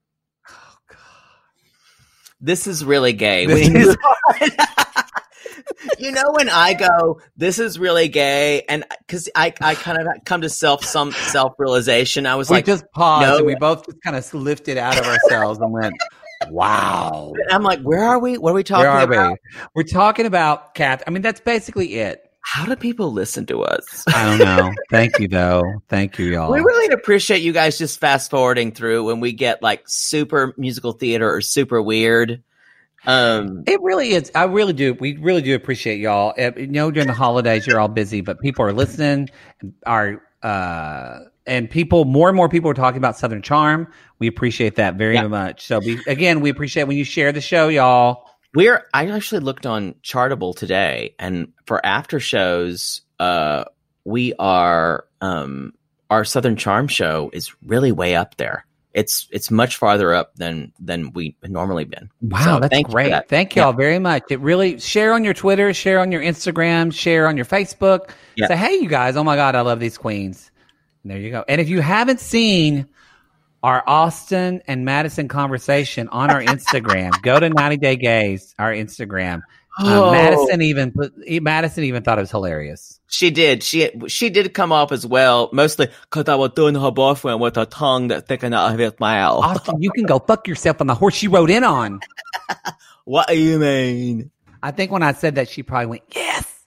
[2.44, 3.48] This is really gay.
[5.98, 9.98] You know when I go, this is really gay, and uh, because I, I kind
[9.98, 12.26] of come to self some self realization.
[12.26, 13.38] I was we like, just paused no.
[13.38, 15.94] and we both just kind of lifted out of ourselves and went,
[16.50, 18.38] "Wow." I'm like, where are we?
[18.38, 19.32] What are we talking Where are about?
[19.32, 19.62] we?
[19.76, 21.04] We're talking about Kath.
[21.08, 22.23] I mean, that's basically it.
[22.44, 24.04] How do people listen to us?
[24.08, 24.72] I don't know.
[24.92, 25.82] Thank you, though.
[25.90, 26.52] Thank you, y'all.
[26.52, 30.92] We really appreciate you guys just fast forwarding through when we get like super musical
[30.92, 32.44] theater or super weird.
[33.06, 34.32] Um, It really is.
[34.36, 34.94] I really do.
[34.94, 36.34] We really do appreciate y'all.
[36.38, 39.30] Uh, You know, during the holidays, you're all busy, but people are listening.
[39.86, 43.88] Are uh, and people more and more people are talking about Southern Charm.
[44.20, 45.28] We appreciate that very Yeah.
[45.28, 45.66] much.
[45.66, 48.23] So, we, again, we appreciate when you share the show, y'all.
[48.54, 53.66] We're I actually looked on Chartable today, and for after shows, uh,
[54.06, 55.74] we are um
[56.10, 58.66] our Southern Charm show is really way up there.
[58.94, 62.12] It's it's much farther up than than we normally been.
[62.22, 63.10] Wow, So that's thank you great.
[63.10, 63.28] that.
[63.28, 64.24] Thank y'all very much.
[64.30, 68.12] It really share on your Twitter, share on your Instagram, share on your Facebook.
[68.36, 68.48] Yeah.
[68.48, 69.16] Say, hey, you guys!
[69.16, 70.52] Oh my God, I love these queens.
[71.02, 71.44] And there you go.
[71.48, 72.88] And if you haven't seen
[73.64, 79.42] our Austen and Madison conversation on our Instagram, go to 90 Day Gays, our Instagram.
[79.80, 80.10] Oh.
[80.10, 83.00] Um, Madison even put, Madison even thought it was hilarious.
[83.08, 83.64] She did.
[83.64, 87.58] She she did come up as well, mostly because I was doing her boyfriend with
[87.58, 89.44] a tongue that sticking out of his mouth.
[89.44, 92.02] Austen, you can go fuck yourself on the horse you rode in on.
[93.06, 94.30] what do you mean?
[94.62, 96.66] I think when I said that, she probably went, yes.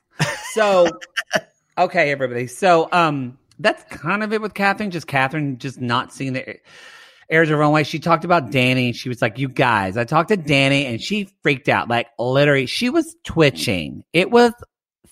[0.53, 0.88] So,
[1.78, 2.47] okay, everybody.
[2.47, 4.91] So, um, that's kind of it with Kathryn.
[4.91, 6.59] Just Kathryn just not seeing the
[7.29, 7.85] airs her own way.
[7.85, 8.87] She talked about Danni.
[8.87, 11.89] and She was like, you guys, I talked to Danni and she freaked out.
[11.89, 14.05] Like, literally, she was twitching.
[14.13, 14.53] It was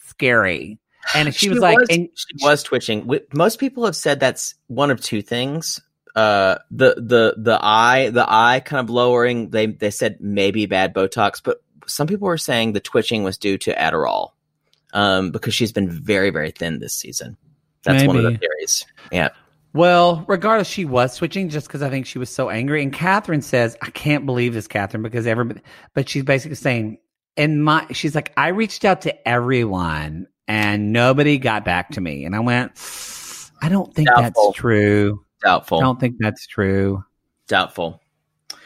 [0.07, 0.79] scary.
[1.15, 3.11] And she, was like, and she was twitching.
[3.35, 5.81] Most people have said that's one of two things.
[6.17, 9.51] Uh, the the the eye the eye kind of lowering.
[9.51, 13.59] They they said maybe bad Botox, but some people were saying the twitching was due
[13.59, 14.31] to Adderall,
[14.93, 17.37] um, because she's been very very thin this season.
[17.85, 18.87] That's one of the theories.
[19.12, 19.28] Yeah.
[19.72, 22.82] Well, regardless, she was switching just because I think she was so angry.
[22.82, 25.61] And Kathryn says, I can't believe this, Kathryn, because everybody,
[25.95, 26.99] but she's basically saying,
[27.37, 32.24] and my, she's like, I reached out to everyone and nobody got back to me.
[32.24, 32.72] And I went,
[33.61, 34.45] I don't think Doubtful.
[34.51, 35.24] that's true.
[35.43, 35.78] Doubtful.
[35.78, 37.05] I don't think that's true.
[37.49, 38.01] Doubtful.
[38.51, 38.57] So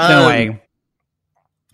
[0.00, 0.62] Um, anyway,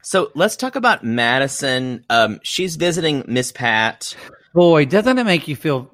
[0.03, 2.05] So let's talk about Madison.
[2.11, 4.14] Um, she's visiting Miss Pat.
[4.55, 5.90] boy, doesn't it make you feel,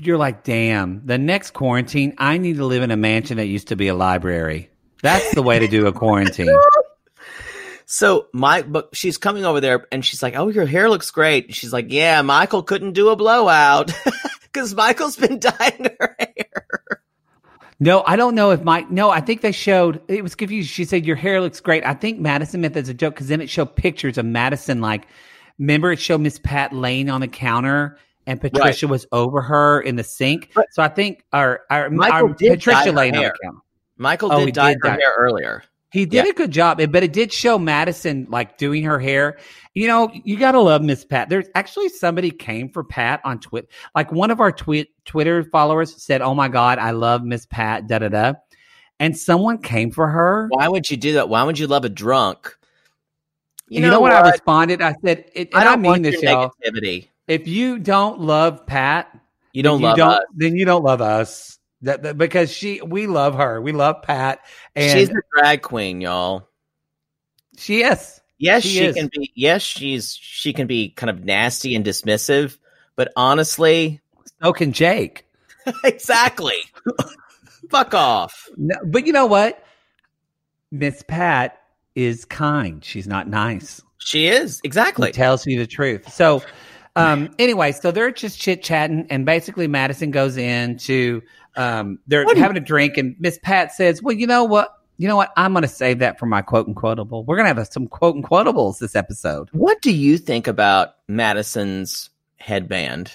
[0.00, 3.68] you're like, damn, the next quarantine, I need to live in a mansion that used
[3.68, 4.70] to be a library.
[5.02, 6.56] That's the way to do a quarantine.
[7.84, 11.54] So my, but she's coming over there and she's like, "Oh, your hair looks great."
[11.54, 13.92] She's like, "Yeah, Michael couldn't do a blowout
[14.42, 17.02] because Michael's been dyeing her hair."
[17.78, 19.10] No, I don't know if my no.
[19.10, 20.70] I think they showed it was confused.
[20.70, 21.84] She said your hair looks great.
[21.84, 24.80] I think Madison meant as a joke because then it showed pictures of Madison.
[24.80, 25.06] Like,
[25.58, 29.96] remember it showed Miss Pat laying on the counter and Patricia was over her in
[29.96, 30.50] the sink.
[30.54, 33.34] But- so I think our our, Michael our Patricia her hair.
[33.96, 35.62] Michael Oh, did dye did her dye- hair earlier.
[35.90, 36.30] He did Yeah.
[36.30, 39.36] a good job, but it did show Madison like doing her hair.
[39.74, 41.28] You know, you gotta love Miss Pat.
[41.28, 43.68] There's actually somebody came for Pat on Twitter.
[43.94, 47.88] Like one of our tweet Twitter followers said, "Oh my God, I love Miss Pat."
[47.88, 48.32] Da da da.
[49.00, 50.46] And someone came for her.
[50.50, 51.28] Why would you do that?
[51.28, 52.56] Why would you love a drunk?
[53.68, 54.82] You, know, what, I responded?
[54.82, 57.08] I said, it, and I I, don't mean want this, negativity.
[57.28, 59.16] If you don't love Pat,
[59.52, 60.24] You don't love you don't, us.
[60.34, 61.58] then you don't love us.
[61.82, 63.60] That, that- because she, we love her.
[63.60, 64.40] We love Pat,
[64.76, 66.48] and She's a drag queen, y'all.
[67.56, 68.20] she is.
[68.38, 68.96] Yes, She she, is.
[68.96, 69.30] can be.
[69.36, 72.58] Yes, she's she can be kind of nasty and dismissive,
[72.96, 74.00] but honestly,
[74.42, 75.26] So can Jake.
[75.84, 76.56] exactly.
[77.70, 78.48] Fuck off.
[78.56, 79.64] No, but you know what?
[80.72, 81.60] Miss Pat
[81.94, 82.84] is kind.
[82.84, 83.80] She's not nice.
[83.98, 85.12] She is She exactly.
[85.12, 86.12] tells you the truth.
[86.12, 86.42] So,
[86.96, 91.22] um, anyway, so they're just chit chatting, and basically Madison goes in to
[91.56, 94.44] um, they're What do you- having a drink, and Miss Pat says, "Well, you know
[94.44, 94.78] what?
[94.98, 95.32] You know what?
[95.36, 97.24] I'm going to save that for my quote and quotable.
[97.24, 99.48] We're going to have some quote and quotables this episode.
[99.52, 103.10] What do you think about Madison's headband?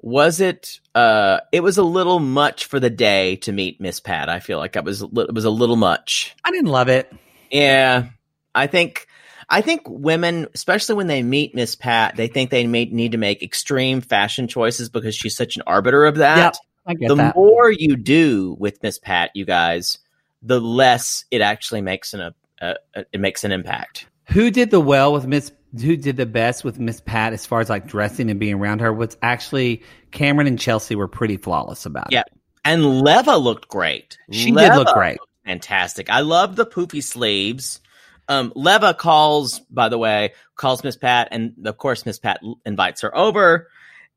[0.00, 4.28] Was it uh it was a little much for the day to meet Miss Pat.
[4.28, 6.36] I feel like it was it was a little much.
[6.44, 7.12] I didn't love it.
[7.50, 8.06] Yeah.
[8.54, 9.07] I think
[9.50, 13.18] I think women, especially when they meet Miss Pat, they think they may need to
[13.18, 16.36] make extreme fashion choices because she's such an arbiter of that.
[16.36, 17.36] Yep, I get the that.
[17.36, 19.98] more you do with Miss Pat, you guys,
[20.42, 22.30] the less it actually makes an uh,
[22.60, 22.74] uh,
[23.12, 24.06] it makes an impact.
[24.26, 25.50] Who did the well with Miss?
[25.80, 28.80] Who did the best with Miss Pat as far as like dressing and being around
[28.80, 28.92] her?
[28.92, 32.20] Was actually Cameron and Chelsea were pretty flawless about Yeah.
[32.20, 32.32] it.
[32.64, 34.18] And Leva looked great.
[34.30, 35.18] She did look great.
[35.46, 36.10] fantastic.
[36.10, 37.80] I love the poofy sleeves.
[38.28, 43.00] Um, Leva calls, by the way, calls Miss Pat, and of course Miss Pat invites
[43.00, 43.68] her over.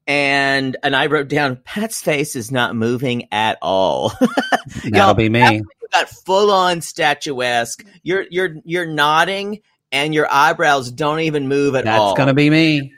[0.08, 4.14] And and I wrote down Pat's face is not moving at all.
[4.84, 5.58] That'll be me.
[5.58, 7.86] You got full on statuesque.
[8.04, 12.10] You're you're you're nodding, and your eyebrows don't even move at all.
[12.10, 12.94] That's going to be me.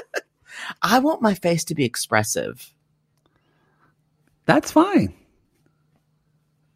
[0.82, 2.72] I want my face to be expressive.
[4.46, 5.14] That's fine.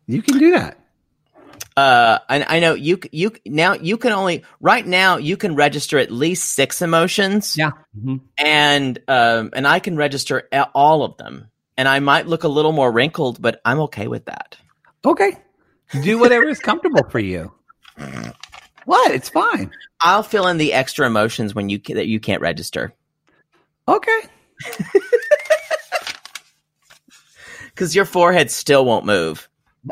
[0.06, 0.78] You can do that.
[1.76, 5.98] Uh, I, I know you you now you can only right now you can register
[5.98, 7.56] at least six emotions.
[7.56, 7.70] Yeah.
[7.98, 8.20] Mhm.
[8.38, 11.48] and um and I can register all of them,
[11.78, 14.56] and I might look a little more wrinkled, but I'm okay with that.
[15.04, 15.36] Okay.
[16.02, 17.52] Do whatever is comfortable for you.
[18.84, 19.12] What?
[19.12, 19.70] It's fine.
[20.00, 22.92] I'll fill in the extra emotions when you that you can't register
[23.88, 24.20] Okay.
[27.66, 29.48] because your forehead still won't move.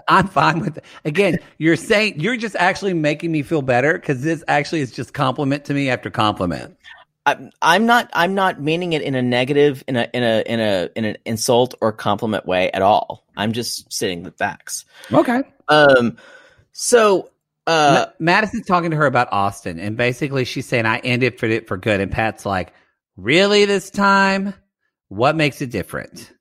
[0.07, 0.85] I'm fine with it.
[1.05, 5.15] Again, you're saying you're just actually making me feel better because this actually is just
[5.15, 6.77] compliment to me after compliment.
[7.27, 8.09] I, I'm not.
[8.13, 11.17] I'm not meaning it in a negative, in a in a in a in an
[11.25, 13.27] insult or compliment way at all.
[13.37, 14.85] I'm just stating the facts.
[15.13, 15.43] Okay.
[15.69, 16.17] Um.
[16.73, 17.31] So.
[17.67, 18.07] Uh.
[18.07, 21.69] Ma- Madison's talking to her about Austen, and basically she's saying, "I ended for it
[21.69, 22.73] for good." And Pat's like,
[23.17, 24.55] "Really this time?
[25.09, 26.33] What makes it different?"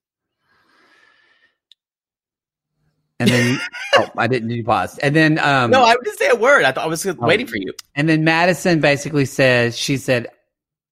[3.20, 3.60] And then,
[3.96, 4.98] oh, I didn't do pause.
[5.00, 6.64] And then, um, no, I didn't say a word.
[6.64, 7.74] I thought I was waiting for you.
[7.96, 10.28] And then Madison basically says, she said,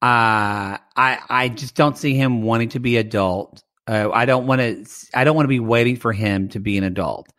[0.02, 3.64] uh, I, I just don't see him wanting to be adult.
[3.88, 6.78] Uh, I don't want to, I don't want to be waiting for him to be
[6.78, 7.32] an adult.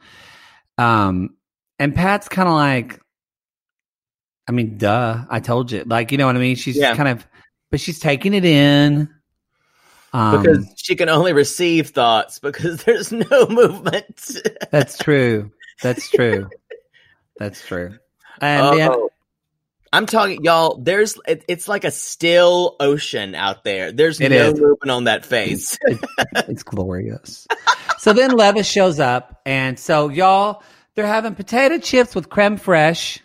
[0.78, 1.36] Um,
[1.78, 2.98] and Pat's kind of like,
[4.48, 6.56] I mean, duh, I told you, like, you know what I mean?
[6.56, 6.96] She's Yeah.
[6.96, 7.26] kind of,
[7.70, 9.10] but she's taking it in.
[10.18, 14.30] Um, because she can only receive thoughts because there's no movement.
[14.70, 15.50] that's true.
[15.82, 16.48] That's true.
[17.38, 17.98] that's true.
[18.40, 19.10] And yeah, Oh.
[19.92, 20.76] I'm talking, y'all.
[20.76, 23.90] There's it, it's like a still ocean out there.
[23.90, 24.60] There's It no is.
[24.60, 25.78] movement on that face.
[26.34, 27.46] it's glorious.
[27.98, 30.62] so then Levis shows up, and so y'all,
[30.94, 33.20] they're having potato chips with creme fraiche.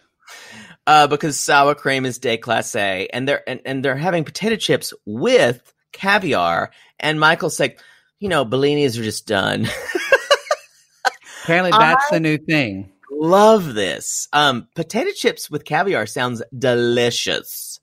[0.88, 4.94] uh, because sour cream is day déclassé, and they're and, and they're having potato chips
[5.06, 6.72] with caviar.
[7.00, 7.80] And Michael's like,
[8.20, 9.68] you know, Bellinis are just done.
[11.44, 12.92] Apparently, that's the new thing.
[13.12, 14.28] Love this.
[14.34, 17.80] Um, potato chips with caviar sounds delicious.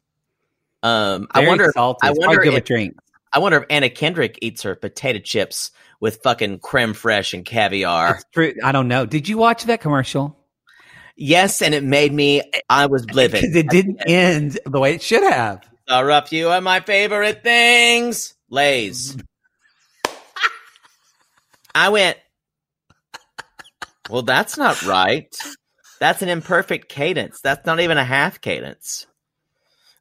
[0.83, 1.71] Um, I wonder.
[1.75, 2.07] salty.
[2.07, 2.97] I wonder if drink.
[3.33, 8.17] I wonder if Anna Kendrick eats her potato chips with fucking creme fraiche and caviar.
[8.17, 8.55] It's true.
[8.65, 9.07] I don't know.
[9.07, 10.37] Did you watch that commercial?
[11.21, 12.43] yes, and it made me.
[12.69, 15.61] I was Because it didn't end the way it should have.
[15.89, 18.35] Sour up you are my favorite things.
[18.49, 19.17] Lays.
[21.75, 22.19] I went.
[24.09, 25.35] Well, that's not right.
[26.01, 27.41] That's an imperfect cadence.
[27.41, 29.07] That's not even a half cadence.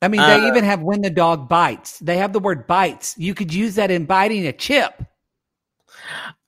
[0.01, 1.99] I mean, Uh, they even have when the dog bites.
[1.99, 3.15] They have the word bites.
[3.17, 4.93] You could use that in biting a chip.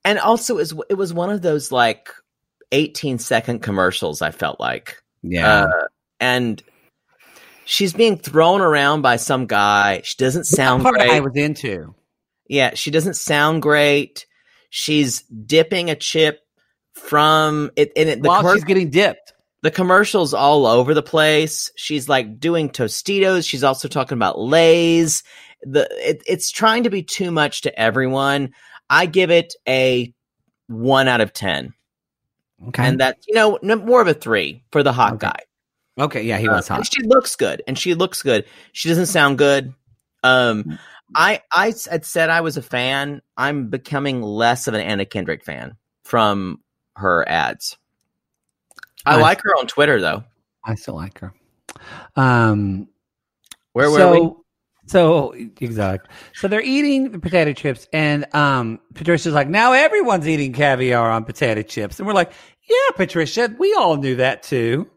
[0.05, 2.09] And also, it was, it was one of those like
[2.71, 5.03] 18 second commercials, I felt like.
[5.21, 5.65] Yeah.
[5.65, 5.87] Uh,
[6.19, 6.63] and
[7.65, 10.01] she's being thrown around by some guy.
[10.03, 11.09] She doesn't sound part great.
[11.11, 11.95] I was into.
[12.47, 14.25] Yeah, she doesn't sound great.
[14.69, 16.39] She's dipping a chip
[16.93, 19.33] from it, and it, the, While she's getting dipped.
[19.61, 21.71] the commercials all over the place.
[21.75, 23.47] She's like doing Tostitos.
[23.47, 25.23] She's also talking about Lay's.
[25.63, 28.53] The it, it's trying to be too much to everyone.
[28.89, 30.13] I give it a
[30.67, 31.73] one out of ten,
[32.69, 32.83] Okay.
[32.85, 35.27] and that you know more of a three for the hot Okay.
[35.27, 35.39] guy.
[36.05, 36.21] Okay.
[36.23, 36.79] Yeah, he was Uh, hot.
[36.79, 38.45] And she looks good, and she looks good.
[38.73, 39.73] She doesn't sound good.
[40.23, 40.77] Um,
[41.15, 41.41] I
[41.89, 43.21] had said I was a fan.
[43.37, 46.59] I'm becoming less of an Anna Kendrick fan from
[46.95, 47.77] her ads.
[49.05, 50.23] I I- like her on Twitter though.
[50.63, 51.33] I still like her.
[52.15, 52.87] Um,
[53.73, 54.31] Where were so, we?
[54.85, 56.13] So exactly.
[56.33, 61.23] So they're eating the potato chips, and um, Patricia's like, now everyone's eating caviar on
[61.23, 62.31] potato chips, and we're like,
[62.69, 64.89] yeah, Patricia, we all knew that too.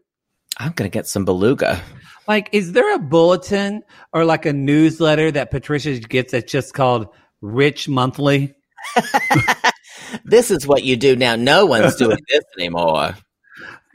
[0.57, 1.81] I'm gonna get some beluga.
[2.27, 3.83] Like, is there a bulletin
[4.13, 7.07] or like a newsletter that Patricia gets that's just called
[7.41, 8.53] Rich Monthly?
[10.23, 11.35] This is what you do now.
[11.35, 13.15] No one's doing this anymore.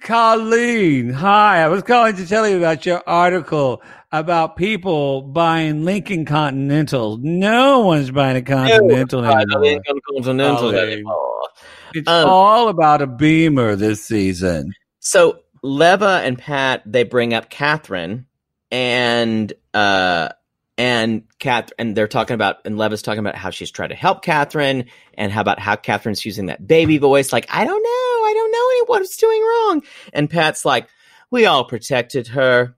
[0.02, 1.62] Colleen, hi.
[1.62, 3.82] I was calling to tell you about your article
[4.12, 7.20] about people buying Lincoln Continentals.
[7.22, 9.82] No one's buying a Continental I anymore.
[9.86, 11.48] don't continental anymore.
[11.94, 14.72] It's Um, all about a Beamer this season.
[14.98, 18.24] So Leva and Pat they bring up Kathryn
[18.70, 20.30] and uh
[20.78, 24.24] and Kath and they're talking about and Leva's talking about how she's trying to help
[24.24, 28.32] Kathryn and how about how Kathryn's using that baby voice like I don't know I
[28.34, 29.82] don't know any what's doing wrong
[30.12, 30.88] and Pat's like
[31.30, 32.74] we all protected her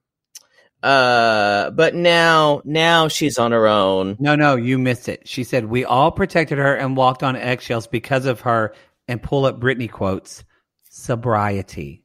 [0.82, 5.28] uh but now now she's on her own No, no, you missed it.
[5.28, 8.74] She said we all protected her and walked on eggshells because of her.
[9.08, 10.44] And pull up Britney quotes
[10.88, 12.01] sobriety.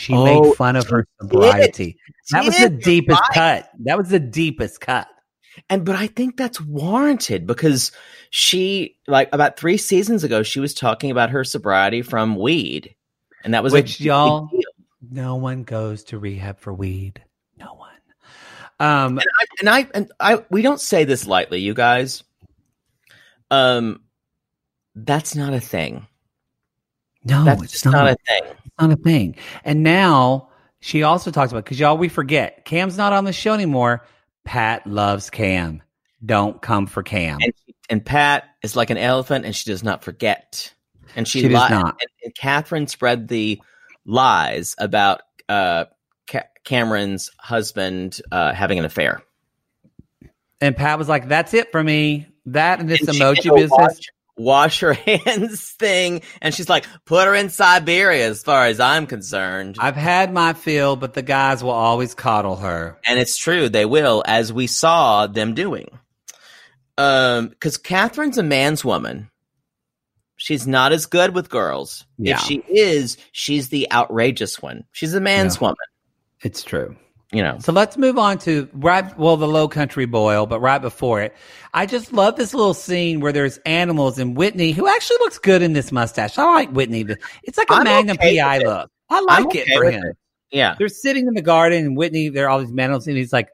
[0.00, 1.98] She Oh, made fun of her sobriety.
[2.30, 3.30] That was the deepest right.
[3.34, 3.70] cut.
[3.80, 5.06] That was the deepest cut.
[5.68, 7.92] And but I think that's warranted because
[8.30, 12.94] she like about three seasons ago she was talking about her sobriety from weed,
[13.44, 14.60] and that was Which, y'all- deal.
[15.10, 17.22] No one goes to rehab for weed.
[17.58, 17.90] No one.
[18.78, 22.22] Um, And I, and I and I we don't say this lightly, you guys.
[23.50, 24.00] Um,
[24.94, 26.06] that's not a thing.
[27.24, 27.92] no, that's it's not.
[27.92, 28.54] not a thing.
[28.80, 29.36] Not a thing.
[29.64, 30.48] And now
[30.80, 34.06] she also talks about because y'all we forget Cam's not on the show anymore.
[34.44, 35.82] Pat loves Cam.
[36.24, 37.38] Don't come for Cam.
[37.42, 37.52] And
[37.88, 40.72] and Pat is like an elephant, and she does not forget.
[41.16, 42.00] And she, She does li- not.
[42.00, 43.60] And, and Kathryn spread the
[44.06, 45.86] lies about uh
[46.30, 49.22] Ca- Cameron's husband uh having an affair.
[50.60, 52.28] And Pat was like, "That's it for me.
[52.46, 54.08] That and this And emoji business." Wash,
[54.40, 54.92] wash her
[55.26, 59.96] hands thing, and she's like, "Put her in Siberia." As far as I'm concerned, I've
[59.96, 62.98] had my fill, but the guys will always coddle her.
[63.06, 65.88] and it's true they will, as we saw them doing.
[66.98, 69.30] Um, because Kathryn's a man's woman.
[70.36, 72.06] She's not as good with girls.
[72.18, 72.34] Yeah.
[72.34, 74.84] If she is, she's the outrageous one.
[74.92, 75.60] She's a man's Yeah.
[75.60, 75.76] woman.
[76.42, 76.96] It's true.
[77.32, 77.58] You know.
[77.60, 81.34] So let's move on to right, well, the low country boil, but right before it,
[81.72, 85.62] I just love this little scene where there's animals and Whitney, who actually looks good
[85.62, 86.38] in this mustache.
[86.38, 87.06] I like Whitney.
[87.44, 88.90] It's like a I'm Magnum okay PI look.
[89.08, 90.04] I like it for him.
[90.04, 90.16] it.
[90.50, 90.74] Yeah.
[90.76, 93.50] They're sitting in the garden and Whitney, there are all these animals and he's like,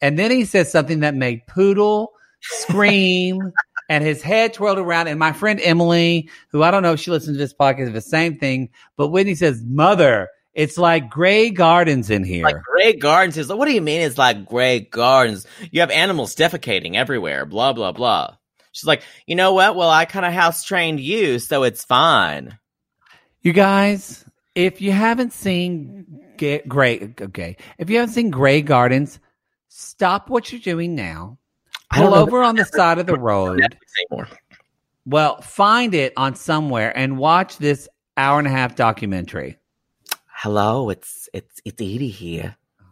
[0.00, 3.52] and then he says something that made Poodle scream
[3.88, 5.06] and his head twirled around.
[5.06, 8.00] And my friend Emily, who I don't know if she listens to this podcast, the
[8.00, 12.44] same thing, but Whitney says, Mother, it's like Grey Gardens in here.
[12.44, 15.46] Like Grey Gardens is what do you mean it's like Grey Gardens?
[15.70, 18.36] You have animals defecating everywhere, blah blah blah.
[18.72, 19.76] She's like, you know what?
[19.76, 22.58] Well, I kind of house trained you, so it's fine.
[23.42, 24.24] You guys,
[24.54, 29.20] if you haven't seen Ga- Gray, okay, if you haven't seen Grey Gardens,
[29.68, 31.38] stop what you're doing now.
[31.92, 33.60] Pull over on the side of the road.
[35.06, 39.58] Well, find it on somewhere and watch this hour and a half documentary.
[40.36, 42.56] Hello, it's it's it's Edie here.
[42.82, 42.86] Oh,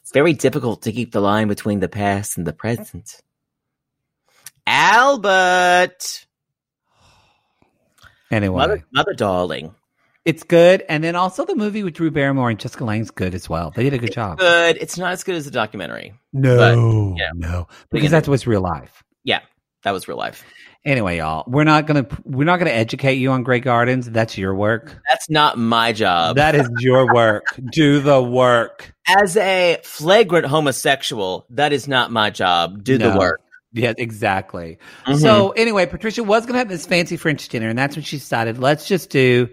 [0.00, 3.20] it's very difficult to keep the line between the past and the present.
[4.66, 6.26] Albert,
[8.30, 9.74] Anyway, mother, mother, darling,
[10.24, 10.82] it's good.
[10.88, 13.72] And then also the movie with Drew Barrymore and Jessica Lange's good as well.
[13.74, 14.38] They did a good job.
[14.38, 14.78] good.
[14.80, 16.14] It's not as good as the documentary.
[16.32, 17.30] No, But, yeah.
[17.34, 19.02] no, because that's what's real life.
[19.24, 19.40] Yeah,
[19.82, 20.44] that was real life.
[20.84, 24.10] Anyway, y'all, we're not gonna we're not gonna educate you on Grey Gardens.
[24.10, 24.94] That's your work.
[25.08, 26.36] That's not my job.
[26.36, 27.58] That is your work.
[27.72, 28.92] Do the work.
[29.06, 32.84] As a flagrant homosexual, that is not my job.
[32.84, 33.40] Do the work.
[33.72, 34.78] Yeah, exactly.
[35.06, 35.20] Mhm.
[35.20, 38.58] So anyway, Patricia was gonna have this fancy French dinner, and that's when she decided,
[38.58, 39.48] let's just do.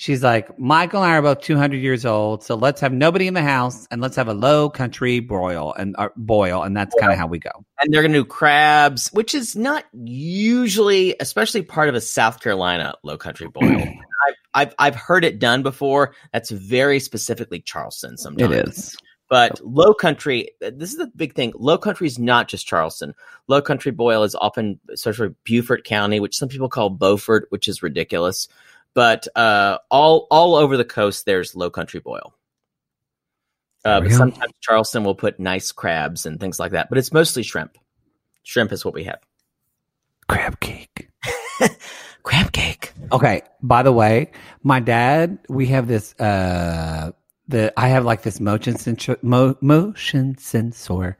[0.00, 3.34] She's like, Michael and I are both 200 years old, so let's have nobody in
[3.34, 7.12] the house, and let's have a low country broil and uh, boil, and that's kind
[7.12, 7.50] of how we go.
[7.82, 12.40] and they're going to do crabs, which is not usually, especially part of a South
[12.40, 13.68] Carolina low country boil.
[14.26, 16.14] I've, I've I've heard it done before.
[16.32, 18.16] That's very specifically Charleston.
[18.16, 18.96] Sometimes is.
[19.28, 20.48] but low country.
[20.62, 21.52] This is the big thing.
[21.56, 23.12] Low country is not just Charleston.
[23.48, 27.82] Low country boil is often especially Beaufort County, which some people call Beaufort, which is
[27.82, 28.48] ridiculous.
[28.94, 32.34] But uh, all all over the coast, there's low country boil.
[33.84, 36.90] Uh, but sometimes Charleston will put nice crabs and things like that.
[36.90, 37.78] But it's mostly shrimp.
[38.42, 39.20] Shrimp is what we have.
[40.28, 41.08] Crab cake.
[42.22, 42.92] Crab cake.
[43.10, 43.40] Okay.
[43.62, 44.32] By the way,
[44.62, 46.14] my dad, we have this.
[46.20, 47.12] uh
[47.48, 51.16] the I have like this motion sensor, mo, motion sensor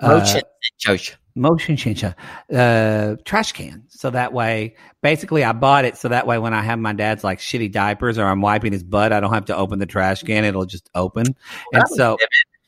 [0.00, 0.42] uh, Motion
[0.78, 1.16] Josh.
[1.34, 2.14] Motion changer
[2.52, 3.84] uh trash can.
[3.88, 7.24] So that way basically i bought it so that way when i have my dad's
[7.24, 10.22] like shitty diapers or i'm wiping his butt i don't have to open the trash
[10.22, 10.44] can.
[10.44, 11.26] It'll just open.
[11.72, 12.18] And so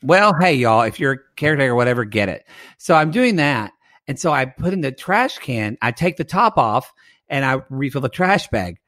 [0.02, 2.46] well hey y'all if you're a caretaker or whatever get it.
[2.78, 3.72] So i'm doing that.
[4.08, 6.92] And so i put in the trash can i take the top off
[7.28, 8.78] and i refill the trash bag.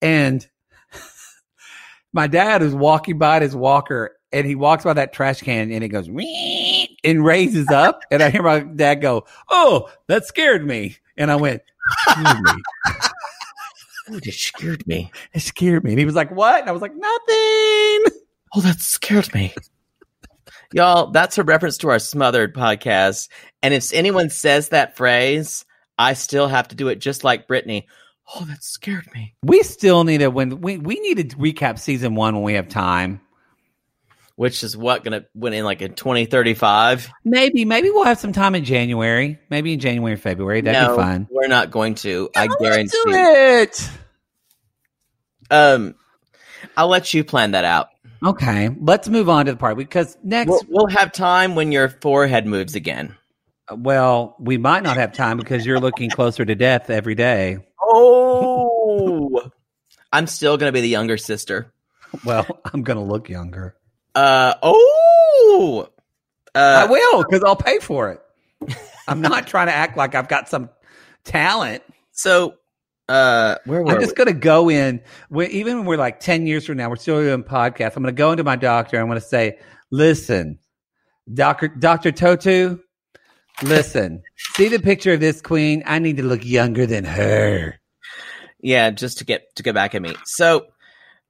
[0.00, 0.46] And
[2.12, 5.82] my dad is walking by his walker and he walks by that trash can and
[5.84, 10.96] it goes and raises up and I hear my dad go, "Oh, that scared me."
[11.16, 11.62] And I went,
[12.08, 12.52] "Scared me."
[14.10, 15.10] Ooh, it scared me.
[15.32, 15.92] It scared me.
[15.92, 18.20] And he was like, "What?" And I was like, "Nothing."
[18.56, 19.54] Oh, that scared me.
[20.72, 23.28] Y'all, that's a reference to our smothered podcast.
[23.62, 25.64] And if anyone says that phrase,
[25.98, 27.86] I still have to do it just like Brittany.
[28.34, 29.34] Oh, that scared me.
[29.42, 32.68] We still need to when we we need to recap season 1 when we have
[32.68, 33.20] time.
[34.36, 37.08] Which is what gonna went in like in 2035.
[37.24, 39.38] Maybe maybe we'll have some time in January.
[39.48, 40.60] Maybe in January, February.
[40.60, 41.28] That'd no, be fun.
[41.30, 42.30] We're not going to.
[42.34, 42.98] I guarantee.
[43.04, 43.90] it.
[45.50, 45.94] Um,
[46.76, 47.90] I'll let you plan that out.
[48.24, 51.88] Okay, let's move on to the part because next, We'll, we'll have time when your
[51.88, 53.14] forehead moves again.
[53.70, 57.58] well, we might not have time because you're looking closer to death every day.
[57.80, 59.50] Oh,
[60.12, 61.72] I'm still gonna be the younger sister.
[62.24, 63.74] Well, I'm going to look younger.
[64.14, 65.88] Uh oh.
[66.54, 68.20] I Uh, will because I'll pay for it.
[69.08, 70.70] I'm not trying to act like I've got some
[71.24, 71.82] talent.
[72.12, 72.54] so,
[73.08, 75.02] uh, where were I'm just going to go in.
[75.28, 77.96] we even when we're like 10 years from now, we're still doing podcasts.
[77.96, 78.98] I'm going to go into my doctor.
[78.98, 79.58] I'm going to say,
[79.90, 80.58] listen,
[81.32, 81.68] Dr.
[81.68, 82.12] Dr.
[82.12, 82.80] Totu,
[83.62, 84.22] listen,
[84.54, 85.82] see the picture of this queen.
[85.86, 87.74] I need to look younger than her.
[88.60, 90.14] Yeah, just to get to get back at me.
[90.24, 90.66] So,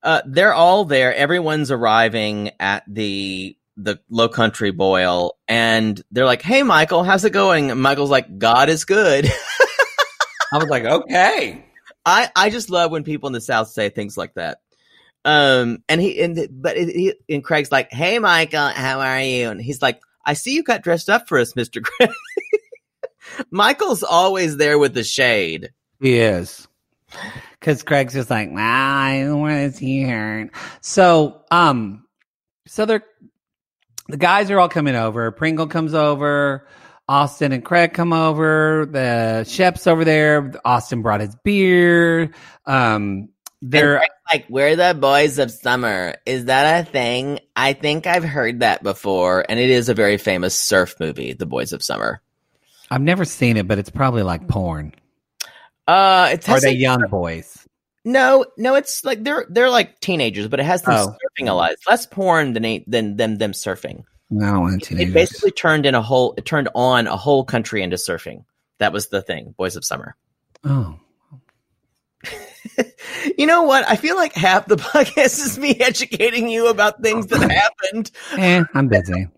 [0.05, 1.15] uh, they're all there.
[1.15, 7.31] Everyone's arriving at the the Low Country Boil, and they're like, "Hey, Michael, how's it
[7.31, 9.27] going?" And Michael's like, "God is good."
[10.53, 11.65] I was like, okay.
[12.07, 14.59] I I just love when people in the South say things like that.
[15.25, 19.61] Um, and he and but he, and Craig's like, "Hey, Michael, how are you?" And
[19.61, 22.11] he's like, "I see you got dressed up for us, Mister Craig."
[23.51, 25.73] Michael's always there with the shade.
[26.01, 26.69] He is.
[27.59, 30.51] Because Craig's just like, wow, I don't want to see her.
[30.81, 32.05] So, um,
[32.67, 33.05] so they're,
[34.09, 35.31] the guys are all coming over.
[35.31, 36.67] Pringle comes over.
[37.09, 38.87] Austin and Craig come over.
[38.91, 40.53] The chef's over there.
[40.65, 42.33] Austin brought his beer.
[42.67, 43.29] Um,
[43.61, 47.41] they're, like, "We're the boys of summer." Is that a thing?
[47.57, 51.47] I think I've heard that before, and it is a very famous surf movie, The
[51.47, 52.21] Boys of Summer.
[52.91, 54.95] I've never seen it, but it's probably like porn.
[55.87, 57.59] Uh, it Are they like- young boys?
[58.07, 61.17] No, no, it's like they're they're like teenagers, but it has them Oh.
[61.41, 61.73] surfing a lot.
[61.73, 64.05] It's less porn than than them them surfing.
[64.31, 67.97] No, I It basically turned in a whole it turned on a whole country into
[67.97, 68.45] surfing.
[68.79, 70.17] That was the thing, Boys of Summer.
[70.65, 70.99] oh.
[73.39, 73.89] You know what?
[73.89, 78.11] I feel like half the podcast is me educating you about things that happened.
[78.37, 79.29] Eh, I'm busy.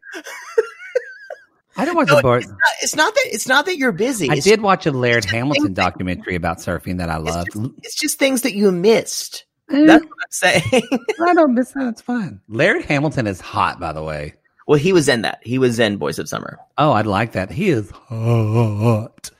[1.77, 2.43] I don't watch No, the board.
[2.43, 4.31] It's not, it's not that it's not that you're busy.
[4.31, 7.25] I It's, did watch a Laird Hamilton things that- documentary about surfing that I it's
[7.25, 7.53] loved.
[7.53, 9.45] just, it's just things that you missed.
[9.71, 10.31] Eh, That's what I'm
[10.63, 10.83] saying.
[11.27, 11.89] I don't miss that.
[11.89, 12.41] It's fun.
[12.49, 14.35] Laird Hamilton is hot, by the way.
[14.69, 15.41] well, he was in that.
[15.43, 16.59] He was in Boys of Summer.
[16.79, 17.51] Oh, I'd like that.
[17.51, 19.31] He is hot.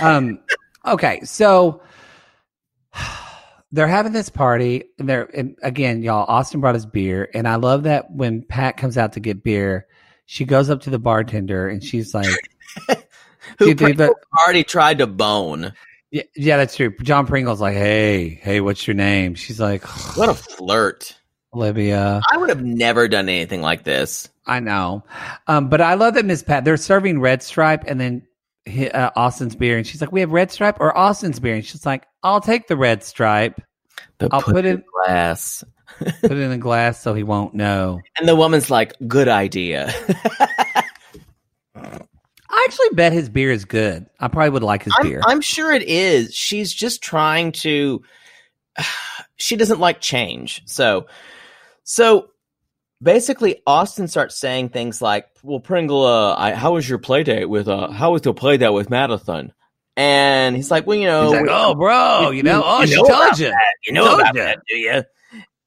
[0.00, 0.40] Um.
[0.84, 1.80] Okay, so
[3.72, 6.24] they're having this party, and they're and again, y'all.
[6.28, 9.86] Austin brought his beer, and I love that when Pat comes out to get beer,
[10.26, 12.26] she goes up to the bartender and she's like,
[13.58, 14.14] Who Dude, they- Pringle
[14.44, 15.72] already tried to bone.
[16.10, 19.82] "Yeah, yeah, that's true." John Pringle's like, "Hey, hey, what's your name?" She's like,
[20.16, 21.16] What a flirt.
[21.54, 24.28] "Olivia." I would have never done anything like this.
[24.46, 25.04] I know,
[25.46, 26.64] um, but I love that Miss Pat.
[26.64, 28.26] They're serving Red Stripe and then
[28.94, 31.84] uh, Austin's beer, and she's like, "We have Red Stripe or Austin's beer," and she's
[31.86, 33.60] like, "I'll take the Red Stripe,
[34.18, 35.62] But I'll put in it- glass.
[36.20, 39.92] put it in a glass so he won't know." And the woman's like, good idea.
[42.52, 44.06] I actually bet his beer is good.
[44.20, 45.20] I probably would like his I'm, beer.
[45.24, 46.34] I'm sure it is.
[46.34, 48.02] She's just trying to.
[49.36, 50.62] She doesn't like change.
[50.66, 51.08] So,
[51.82, 52.28] so
[53.02, 57.46] basically, Austin starts saying things like, "Well, Pringle, uh, I, how was your play date
[57.46, 59.52] with uh, how was your play date with Madison?"
[59.96, 62.94] And he's like, "Well, you know, He's like, "Oh, bro, you know, oh, you she
[62.94, 63.52] know told about you."
[63.84, 64.44] you know Told about ya.
[64.44, 65.02] that, do you?"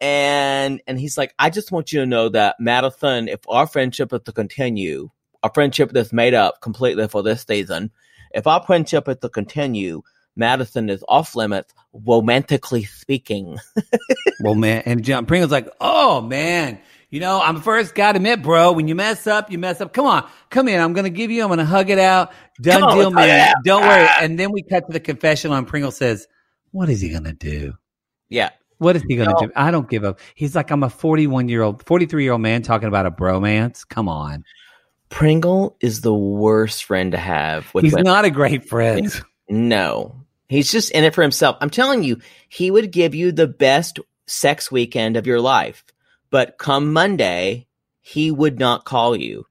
[0.02, 4.14] And and he's like, "I just want you to know that Madison, if our friendship
[4.14, 5.10] is to continue,
[5.42, 7.92] a friendship that's made up completely for this season,
[8.34, 10.02] if our friendship is to continue."
[10.38, 13.58] Madison is off limits, romantically speaking.
[14.42, 16.80] Well, man, and John Pringle's like, "Oh man,
[17.10, 19.94] You know, I'm first got to admit, bro, when you mess up, you mess up.
[19.94, 20.82] Come on, come in.
[20.82, 22.34] I'm going to give you, I'm going to hug it out.
[22.60, 23.54] Done on, deal, let's hug it man.
[23.64, 24.08] Don't worry.
[24.20, 26.28] And then we cut to the confessional, and Pringle says,
[26.72, 27.76] What is he going to do?
[28.28, 28.50] Yeah.
[28.78, 29.48] What is he going to No.
[29.48, 29.54] do?
[29.56, 30.20] I don't give up.
[30.36, 33.88] He's like, I'm a 41 year old, 43 year old man talking about a bromance.
[33.88, 34.44] Come on.
[35.10, 38.06] Pringle is the worst friend to have with He's women.
[38.06, 39.12] not a great friend.
[39.48, 40.16] No.
[40.50, 41.58] He's just in it for himself.
[41.62, 42.20] I'm telling you,
[42.50, 45.84] he would give you the best sex weekend of your life.
[46.32, 47.68] But come Monday,
[48.02, 49.46] he would not call you.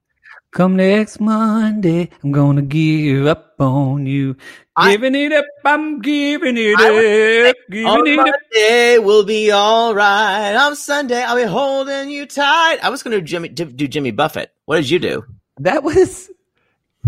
[0.55, 4.37] Come next Monday, I'm going to give up on you.
[4.77, 7.55] I- Giving it up, I'm giving it I up.
[7.69, 8.25] Giving On it up.
[8.53, 10.55] Monday will be all right.
[10.55, 12.77] On Sunday, I'll be holding you tight.
[12.81, 14.53] I was going to do Jimmy, do Jimmy Buffett.
[14.63, 15.25] What did you do?
[15.59, 16.31] That was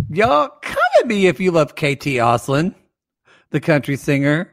[0.10, 2.76] y'all come at me if you love KT Oslin,
[3.52, 4.52] the country singer.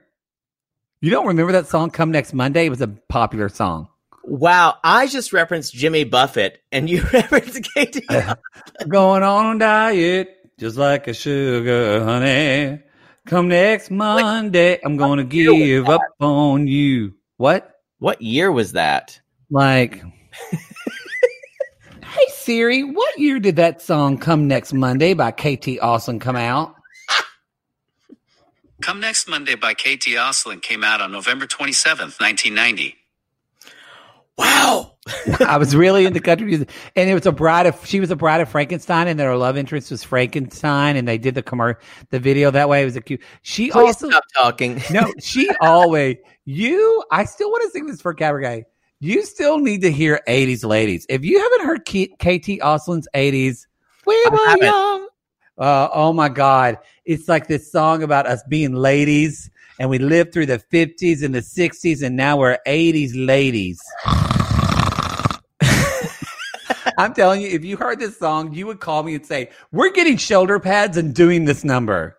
[1.00, 2.66] You don't remember that song Come Next Monday?
[2.66, 3.88] It was a popular song.
[4.26, 8.06] Wow, I just referenced Jimmy Buffett, and you referenced Katie.
[8.88, 12.80] Going on a diet, just like a sugar honey.
[13.26, 17.14] Come next Monday, I'm gonna give up on you.
[17.36, 17.74] What?
[18.04, 19.18] what year was that?
[19.50, 19.98] Like
[22.02, 26.74] Hey Siri, what year did that song Come Next Monday by KT Oslin come out?
[28.82, 32.94] Come Next Monday by KT Oslin came out on November 27th, 1990.
[34.36, 34.94] Wow.
[35.40, 37.84] I was really into country music, and it was a bride of.
[37.84, 41.34] She was a bride of Frankenstein, and their love interest was Frankenstein, and they did
[41.34, 42.82] the commercial, the video that way.
[42.82, 43.20] It was a cute.
[43.42, 44.82] She Please also stop talking.
[44.90, 46.16] no, she always
[46.46, 47.04] you.
[47.10, 48.64] I still want to sing this for Cabaret.
[49.00, 51.04] You still need to hear '80s ladies.
[51.10, 53.66] If you haven't heard K- KT Oslin's '80s,
[54.06, 55.08] we were young.
[55.58, 56.78] Uh, oh my God!
[57.04, 61.34] It's like this song about us being ladies, and we lived through the '50s and
[61.34, 63.82] the '60s, and now we're '80s ladies.
[66.98, 69.92] I'm telling you, if you heard this song, you would call me and say, "We're
[69.92, 72.16] getting shoulder pads and doing this number."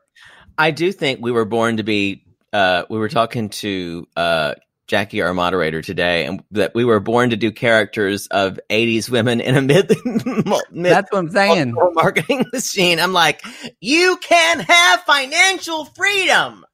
[0.57, 2.23] I do think we were born to be.
[2.53, 4.55] Uh, we were talking to uh,
[4.88, 9.41] Jackie, our moderator, today, and that we were born to do characters of '80s women
[9.41, 11.76] in a mid, mid That's what I'm saying.
[11.93, 12.99] marketing machine.
[12.99, 13.41] I'm like,
[13.82, 16.65] you can have financial freedom.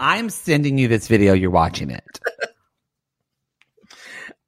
[0.00, 1.32] I'm sending you this video.
[1.34, 2.20] You're watching it.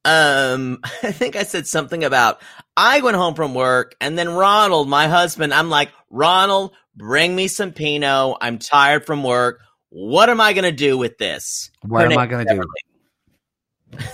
[0.05, 2.41] Um, I think I said something about
[2.77, 7.49] I went home from work and then Ronald, my husband, I'm like, Ronald, bring me
[7.49, 8.37] some Pinot.
[8.41, 9.61] I'm tired from work.
[9.91, 11.71] What am I going to do with this?
[11.83, 13.99] What Her am I going to do?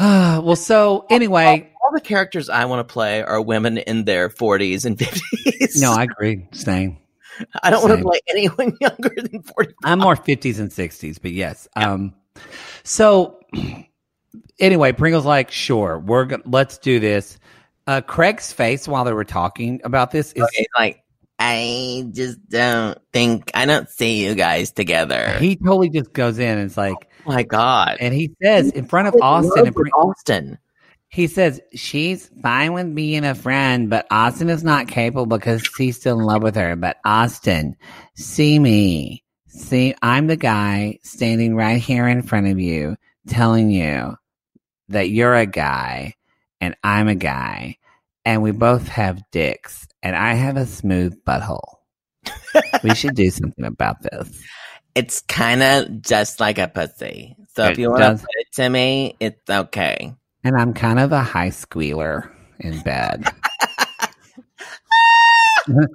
[0.00, 4.86] Well, so anyway, All the characters I want to play are women in their 40s
[4.86, 5.78] and 50s.
[5.78, 6.48] no, I agree.
[6.52, 6.96] Same.
[7.62, 9.74] I don't want to play anyone younger than 40.
[9.84, 11.68] I'm more 50s and 60s, but yes.
[11.76, 12.14] Um,
[12.82, 13.40] so
[14.58, 17.38] anyway, Pringle's like, sure, we're to let's do this.
[17.86, 21.02] Uh, Craig's face while they were talking about this is Okay, like,
[21.38, 25.36] I just don't think, I don't see you guys together.
[25.38, 26.94] he totally just goes in and it's like,
[27.26, 27.96] oh my God.
[27.98, 30.58] and he says in front of Austin, and Pring- Austin.
[31.08, 35.96] he says she's fine with being a friend, but Austin is not capable because he's
[35.96, 36.76] still in love with her.
[36.76, 37.74] But Austin,
[38.14, 42.96] see me, see, I'm the guy standing right here in front of you,
[43.28, 44.16] telling you
[44.88, 46.14] that you're a guy
[46.60, 47.78] and I'm a guy,
[48.24, 51.76] and we both have dicks, and I have a smooth butthole.
[52.84, 54.42] we should do something about this.
[54.94, 57.34] It's kind of just like a pussy.
[57.54, 60.14] So It if you want to put it to me, it's okay.
[60.44, 63.24] And I'm kind of a high squealer in bed.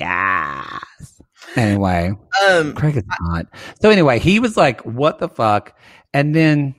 [0.00, 1.22] yes.
[1.56, 2.12] Anyway,
[2.48, 3.46] Um, Craig is hot.
[3.80, 5.76] So anyway, he was like, "What the fuck?"
[6.14, 6.74] And then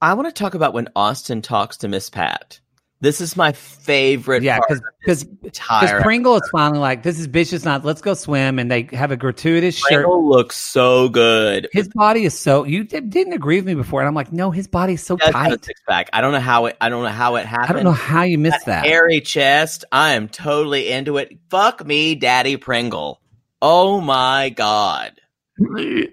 [0.00, 2.60] I want to talk about when Austin talks to Miss Pat.
[3.00, 4.42] This is my favorite.
[4.42, 6.02] yeah, because of because this because entire.
[6.02, 7.52] Pringle is finally like, "This is bitch.
[7.52, 7.84] It's not.
[7.84, 9.88] Let's go swim." And they have a gratuitous shirt.
[10.04, 11.68] Pringle looks so good.
[11.72, 12.64] His body is so.
[12.64, 15.14] You di- didn't agree with me before, and I'm like, no, his body is so
[15.16, 15.64] He does have a tight.
[15.64, 16.10] six pack.
[16.12, 16.76] I don't know how it.
[16.80, 17.70] I don't know how it happened.
[17.70, 18.84] I don't know how you missed that.
[18.84, 19.84] Hairy chest.
[19.92, 21.38] I am totally into it.
[21.50, 23.20] Fuck me, Daddy Pringle.
[23.62, 25.20] Oh my god.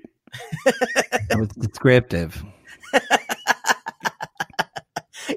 [0.66, 2.44] That was descriptive.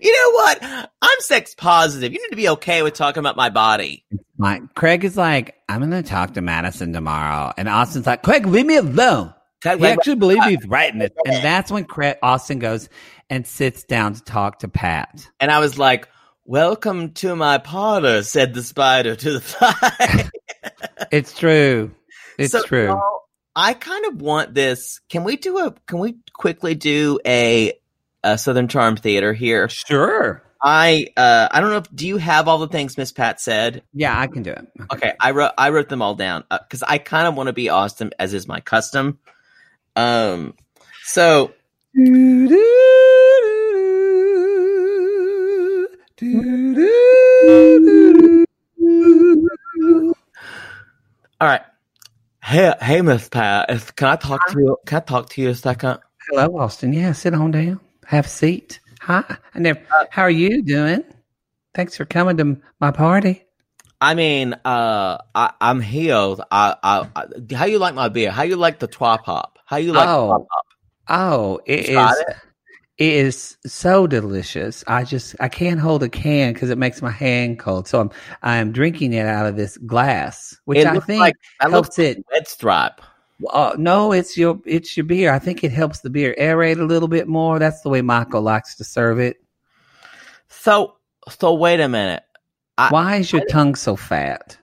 [0.02, 0.90] You know what?
[1.00, 2.12] I'm sex positive.
[2.12, 4.04] You need to be okay with talking about my body.
[4.36, 8.66] My Craig is like, I'm gonna talk to Madison tomorrow, and Austin's like, Craig, leave
[8.66, 9.32] me alone.
[9.62, 12.88] He actually believes he's uh, writing it, and that's when Craig, Austin goes
[13.30, 15.28] and sits down to talk to Pat.
[15.40, 16.08] And I was like,
[16.44, 20.30] Welcome to my parlor, said the spider to the fly.
[21.10, 21.94] It's true.
[22.38, 22.98] It's So, true.
[23.56, 25.00] I kind of want this.
[25.08, 25.74] Can we do a?
[25.86, 27.72] Can we quickly do a,
[28.22, 29.68] a Southern Charm Theater here?
[29.68, 30.42] Sure.
[30.62, 31.76] I uh I don't know.
[31.78, 33.82] if Do you have all the things Miss Pat said?
[33.92, 34.66] Yeah, I can do it.
[34.92, 37.68] Okay, I wrote I wrote them all down because I kind of want to be
[37.68, 39.18] Austin as is my custom.
[39.94, 40.54] Um,
[41.04, 41.52] so
[51.40, 51.62] all right.
[52.48, 54.78] Hey, hey, Miss Pat, can I talk to you?
[54.86, 55.98] Can I talk to you a second?
[56.30, 56.94] Hello, Austin.
[56.94, 57.78] Yeah, sit on down.
[58.06, 58.80] Have a seat.
[59.02, 59.22] Hi.
[59.54, 61.04] I never, how are you doing?
[61.74, 63.44] Thanks for coming to my party.
[64.00, 66.40] I mean, uh, I, I'm healed.
[66.50, 68.30] I, I, I, how you like my beer?
[68.30, 69.58] How you like the trois pop?
[69.66, 70.66] How you like Oh, the trois pop?
[71.06, 72.18] Oh, it is.
[72.20, 72.36] It
[72.98, 74.82] is so delicious.
[74.86, 77.86] I just I can't hold a can because it makes my hand cold.
[77.88, 78.10] So I'm
[78.42, 82.24] I'm drinking it out of this glass, which It I think like helps like it.
[82.32, 83.00] red stripe.
[83.50, 85.32] Uh, no, it's your it's your beer.
[85.32, 87.60] I think it helps the beer aerate a little bit more.
[87.60, 89.36] That's the way Michael likes to serve it.
[90.48, 90.96] So,
[91.28, 92.24] so wait a minute.
[92.78, 94.57] I- Why is your tongue so fat?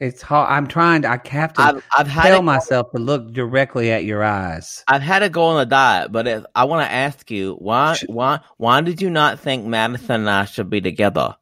[0.00, 0.50] It's hard.
[0.50, 1.08] I'm trying to.
[1.08, 4.84] I have to I've, I've had tell to, myself to look directly at your eyes.
[4.86, 7.98] I've had to go on a diet, but if, I want to ask you why,
[8.06, 11.34] why, why did you not think Madison and I should be together?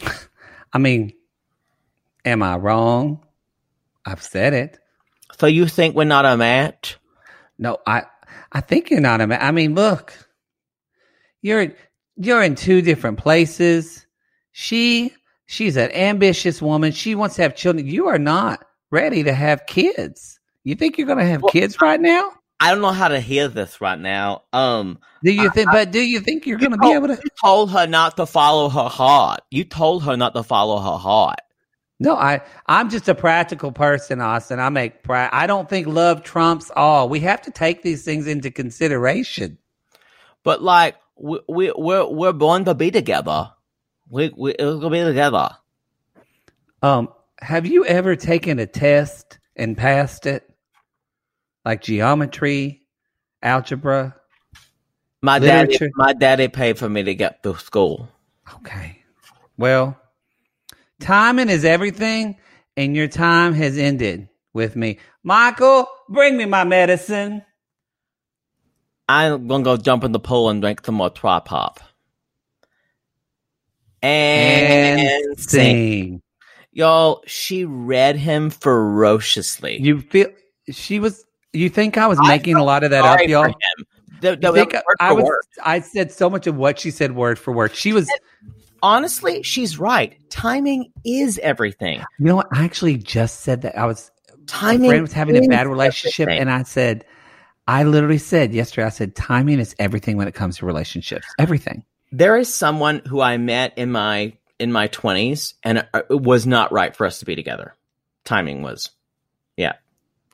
[0.72, 1.12] I mean,
[2.24, 3.24] am I wrong?
[4.04, 4.78] I've said it.
[5.38, 6.98] So you think we're not a match?
[7.58, 8.04] No, I
[8.50, 9.40] I think you're not a man.
[9.40, 10.12] I mean, look,
[11.42, 11.74] you're
[12.16, 14.04] you're in two different places.
[14.50, 15.14] She
[15.48, 16.92] she's an ambitious woman.
[16.92, 17.86] She wants to have children.
[17.88, 20.38] You are not ready to have kids.
[20.62, 22.30] You think you're going to have Well, kids right now?
[22.60, 24.42] I don't know how to hear this right now.
[24.52, 25.70] Um, Do you think?
[25.70, 27.14] But do you think you're going to be able to?
[27.14, 29.40] you told her not to follow her heart.
[29.50, 31.38] You told her not to follow her heart.
[32.00, 34.60] No, I I'm just a practical person, Austin.
[34.60, 37.08] I make pra- I don't think love trumps all.
[37.08, 39.58] We have to take these things into consideration.
[40.44, 43.50] But like, we, we we're we're born to be together.
[44.10, 45.50] We we we're gonna be together.
[46.82, 47.08] Um,
[47.40, 50.48] have you ever taken a test and passed it?
[51.64, 52.82] Like geometry,
[53.42, 54.16] algebra?
[55.20, 58.08] My daddy, my daddy paid for me to get through school.
[58.54, 59.02] Okay.
[59.56, 60.00] Well,
[61.00, 62.36] timing is everything,
[62.76, 64.98] and your time has ended with me.
[65.24, 67.44] Michael, bring me my medicine.
[69.08, 71.80] I'm gonna go jump in the pool and drink some more trois pop.
[74.02, 75.60] And, And sing.
[75.60, 76.22] sing.
[76.72, 79.80] Y'all, she read him ferociously.
[79.80, 80.28] You feel
[80.70, 81.24] she was.
[81.52, 83.52] You think I was I making a lot of that up, y'all?
[84.20, 85.24] The- the- think I was?
[85.24, 85.42] word.
[85.64, 87.74] I said so much of what she said word for word.
[87.74, 88.08] She was.
[88.82, 90.16] Honestly, she's right.
[90.30, 91.98] Timing is everything.
[92.18, 92.48] You know what?
[92.52, 93.76] I actually just said that.
[93.76, 96.40] I was my Timing friend was having a bad relationship, everything.
[96.42, 97.04] and I said,
[97.66, 101.26] I literally said yesterday, I said, timing is everything when it comes to relationships.
[101.38, 101.84] Everything.
[102.12, 106.46] There is someone who I met in my in my twenties, and it it was
[106.46, 107.74] not right for us to be together.
[108.24, 108.90] Timing was,
[109.56, 109.74] yeah,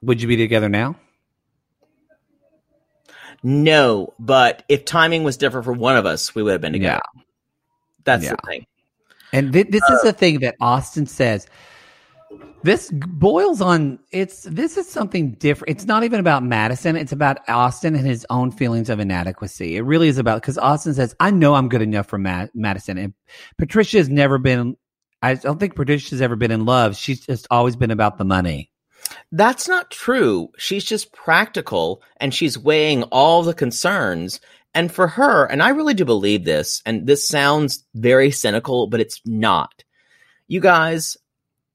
[0.03, 0.97] Would you be together now?
[3.43, 4.15] no.
[4.19, 7.01] But if timing was different for one of us, we would have been together.
[8.05, 8.31] That's Yeah.
[8.31, 8.67] the thing.
[9.33, 11.47] And thi- this is uh, the thing that Austin says.
[12.62, 15.77] This boils on it's this is something different.
[15.77, 16.97] It's not even about Madison.
[16.97, 19.77] It's about Austin and his own feelings of inadequacy.
[19.77, 22.97] It really is about because Austin says, "I know I'm good enough for Ma- Madison."
[22.97, 23.12] And
[23.59, 24.77] Patricia has never been.
[25.20, 26.97] I don't think Patricia's ever been in love.
[26.97, 28.70] She's just always been about the money.
[29.32, 30.48] That's not true.
[30.56, 34.40] She's just practical and she's weighing all the concerns.
[34.74, 39.01] And for her, and I really do believe this, and this sounds very cynical, but
[39.01, 39.85] it's not.
[40.48, 41.16] You guys,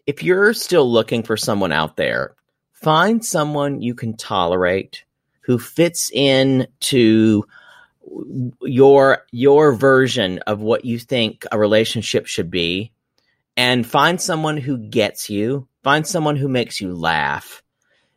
[0.09, 2.33] if you're still looking for someone out there,
[2.71, 5.03] find someone you can tolerate
[5.41, 7.45] who fits in to
[8.63, 12.91] your your version of what you think a relationship should be
[13.55, 17.61] and find someone who gets you, find someone who makes you laugh.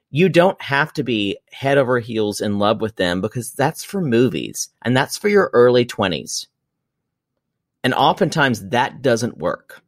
[0.09, 4.01] You don't have to be head over heels in love with them because that's for
[4.01, 6.47] movies and that's for your early 20s.
[7.85, 9.83] And oftentimes that doesn't work.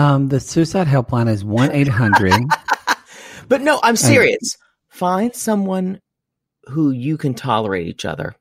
[0.00, 2.32] Um, the suicide helpline is one eight hundred.
[3.48, 4.56] But no, I'm serious.
[4.90, 6.00] Find someone
[6.68, 8.36] who you can tolerate each other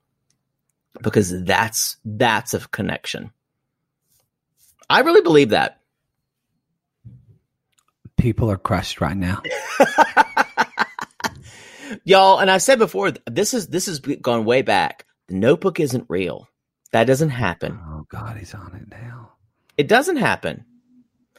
[1.01, 3.31] because that's that's a connection.
[4.87, 5.79] I really believe that.
[8.17, 9.41] People are crushed right now.
[12.03, 15.07] Y'all, and I've said before, this is this has gone way back.
[15.27, 16.47] The notebook isn't real.
[16.91, 17.79] That doesn't happen.
[17.83, 19.31] Oh God, he's on it now.
[19.75, 20.65] It doesn't happen.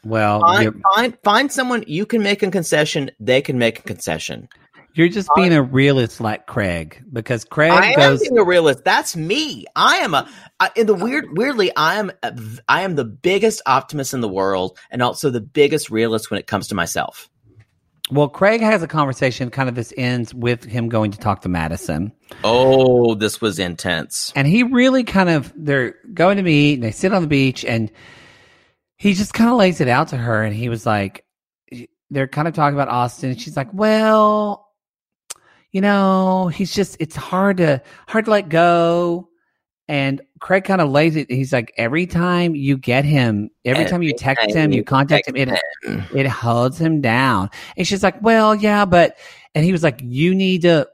[0.05, 3.11] Well, Find, find find someone you can make a concession.
[3.21, 4.49] They can make a concession.
[4.95, 8.21] you're just being a realist like Craig because Craig I am goes.
[8.21, 8.83] being a realist.
[8.85, 9.67] That's me.
[9.77, 10.29] I am a.
[10.59, 11.33] I, in the weird, oh.
[11.37, 12.11] weirdly, I am.
[12.23, 12.35] A,
[12.69, 16.47] I am the biggest optimist in the world, and also the biggest realist when it
[16.47, 17.29] comes to myself.
[18.11, 19.51] Well, Craig has a conversation.
[19.51, 22.11] Kind of this ends with him going to talk to Madison,
[22.43, 24.33] Oh, this was intense.
[24.35, 27.65] and he really kind of they're going to meet and they sit on the beach
[27.65, 27.93] and
[29.01, 31.25] he just kind of lays it out to her and he was like
[32.11, 33.31] they're kind of talking about austin.
[33.31, 34.69] And she's like well
[35.73, 39.29] you know he's just it's hard to hard to let go.
[39.89, 44.03] And craig kind of lays it he's like every time you get him every time
[44.03, 46.05] you text Every him you you contact him it him.
[46.15, 47.49] it holds him down.
[47.79, 49.17] And she's like well yeah but
[49.55, 50.87] and he was like you need to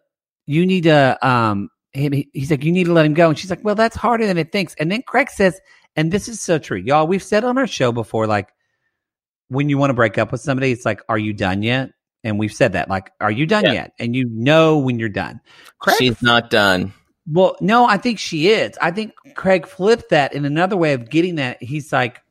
[0.46, 3.28] you need to um he, he- he's like you need to let him go.
[3.30, 4.76] And she's like well that's harder than it thinks.
[4.78, 5.60] And then craig says
[5.96, 8.48] and this is so true y'all we've said on our show before like
[9.48, 11.90] when you want to break up with somebody it's like are you done yet
[12.24, 13.72] and we've said that like are you done Yeah.
[13.72, 15.40] yet and you know when you're done
[15.78, 16.92] craig She's not done.
[17.30, 18.76] well, no, I think she is.
[18.80, 21.60] I think Craig flipped that in another way of getting that.
[21.60, 22.22] He's like,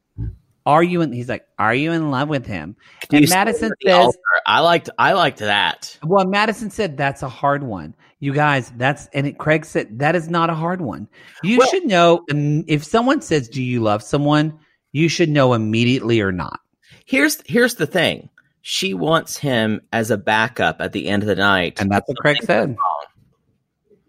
[0.66, 2.78] "Are you?" in He's like, "Are you in love with him?"
[3.12, 4.18] And Madison says, altar.
[4.46, 4.90] "I liked.
[4.98, 9.38] I liked that." "Well, Madison said that's a hard one." You guys, that's and it,
[9.38, 11.08] Craig said that is not a hard one.
[11.44, 14.58] You Well- should know if someone says, "Do you love someone?"
[14.94, 16.60] You should know immediately or not.
[17.06, 18.30] Here's here's the thing.
[18.62, 22.18] She wants him as a backup at the end of the night, And that's what
[22.18, 22.76] Craig said.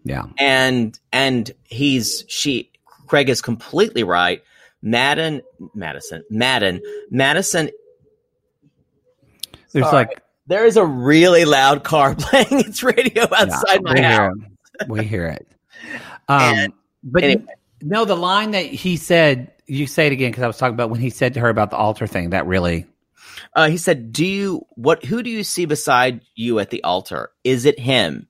[0.03, 0.23] Yeah.
[0.39, 2.71] and and he's she.
[3.07, 4.41] Craig is completely right.
[4.81, 5.41] Madden,
[5.75, 6.81] Madison, Madden,
[7.11, 7.69] Madison.
[9.73, 10.05] There's Sorry.
[10.07, 14.33] like There is a really loud car playing its radio outside Yeah, my house.
[14.79, 14.87] Hear.
[14.87, 15.47] We hear it.
[16.29, 17.45] Um, And but anyway.
[17.81, 20.89] no, the line that he said, you say it again because I was talking about
[20.89, 22.31] when he said to her about the altar thing.
[22.31, 22.85] That really,
[23.55, 25.05] Uh, he said, "Do you what?
[25.05, 27.29] Who do you see beside you at the altar?
[27.45, 28.27] Is it him?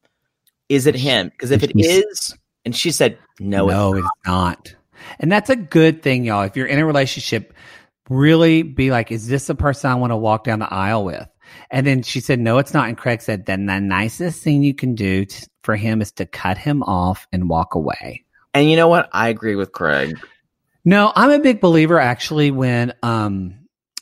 [0.69, 1.30] Is it him?
[1.30, 2.35] Because if it is,
[2.65, 4.76] and she said, no, no, it's it's not.
[5.19, 6.44] And that's a good thing, y'all.
[6.44, 7.53] If you're in a relationship,
[8.10, 11.27] really be like, is this the person I want to walk down the aisle with?
[11.71, 12.87] And then she said, no, it's not.
[12.87, 16.25] And Craig said, then the nicest thing you can do t- for him is to
[16.25, 18.23] cut him off and walk away.
[18.53, 19.09] And you know what?
[19.11, 20.17] I agree with Craig.
[20.85, 23.55] No, I'm a big believer actually when um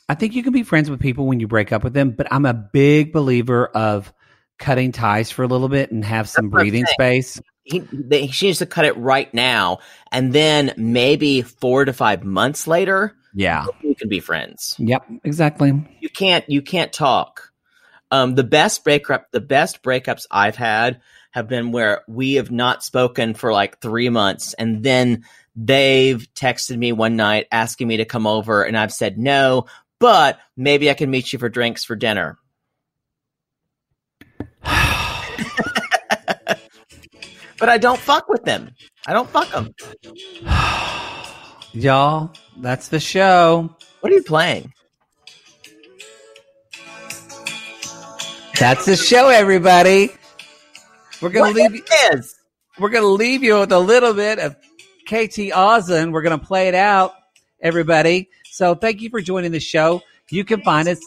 [0.08, 2.32] I think you can be friends with people when you break up with them, but
[2.32, 4.12] I'm a big believer of
[4.58, 7.40] cutting ties for a little bit and have some That's breathing space.
[7.64, 9.78] He, they, she needs to cut it right now,
[10.12, 13.66] and then maybe four to five months later, Yeah.
[13.84, 14.74] we can be friends.
[14.78, 15.86] Yep, exactly.
[16.00, 16.48] You can't.
[16.48, 17.52] You can't talk.
[18.10, 21.02] Um, the best breakup, the best breakups I've had
[21.32, 26.78] have been where we have not spoken for like three months, and then they've texted
[26.78, 29.66] me one night asking me to come over, and I've said no,
[29.98, 32.38] but maybe I can meet you for drinks for dinner.
[37.58, 38.70] but I don't fuck with them.
[39.06, 39.74] I don't fuck them.
[41.72, 43.74] Y'all, that's the show.
[44.00, 44.72] What are you playing?
[48.58, 50.10] That's the show, everybody.
[51.20, 52.34] We're gonna What leave you is?
[52.78, 54.54] we're gonna leave you with a little bit of
[55.06, 56.12] KT Oslin.
[56.12, 57.12] We're gonna play it out,
[57.60, 58.28] everybody.
[58.50, 60.02] So thank you for joining the show.
[60.30, 60.98] You can find us.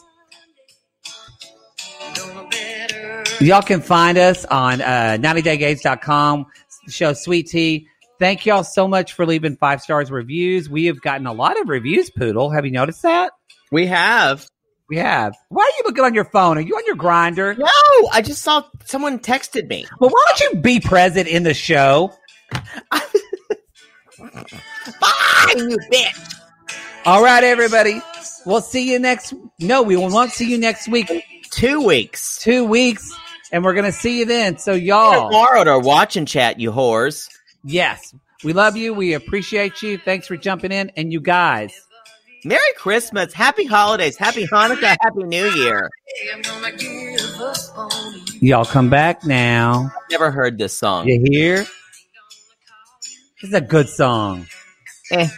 [3.40, 6.46] Y'all can find us on uh, 90daygays.com,
[6.88, 7.88] show Sweet Tea.
[8.20, 10.68] Thank y'all so much for leaving five stars reviews.
[10.68, 12.50] We have gotten a lot of reviews, Poodle.
[12.50, 13.32] Have you noticed that?
[13.72, 14.46] We have.
[14.90, 15.34] We have.
[15.48, 16.58] Why are you looking on your phone?
[16.58, 17.56] Are you on your Grindr?
[17.56, 19.86] No, I just saw someone texted me.
[20.00, 22.12] Well, why don't you be present in the show?
[22.92, 23.00] Fine,
[25.56, 26.34] you bitch.
[27.06, 28.02] All right, everybody.
[28.44, 29.32] We'll see you next.
[29.58, 31.10] No, we will not see you next week.
[31.52, 32.38] Two weeks.
[32.42, 33.10] Two weeks,
[33.50, 34.58] and we're gonna see you then.
[34.58, 37.28] So, y'all, Tomorrow to watch and chat, you whores.
[37.64, 38.14] Yes,
[38.44, 38.94] we love you.
[38.94, 39.98] We appreciate you.
[39.98, 41.72] Thanks for jumping in, and you guys.
[42.44, 45.90] Merry Christmas, Happy Holidays, Happy Hanukkah, Happy New Year.
[48.40, 49.92] Y'all come back now.
[50.10, 51.06] Never heard this song.
[51.06, 51.56] You hear?
[53.40, 54.46] This is a good song.
[55.12, 55.28] Eh.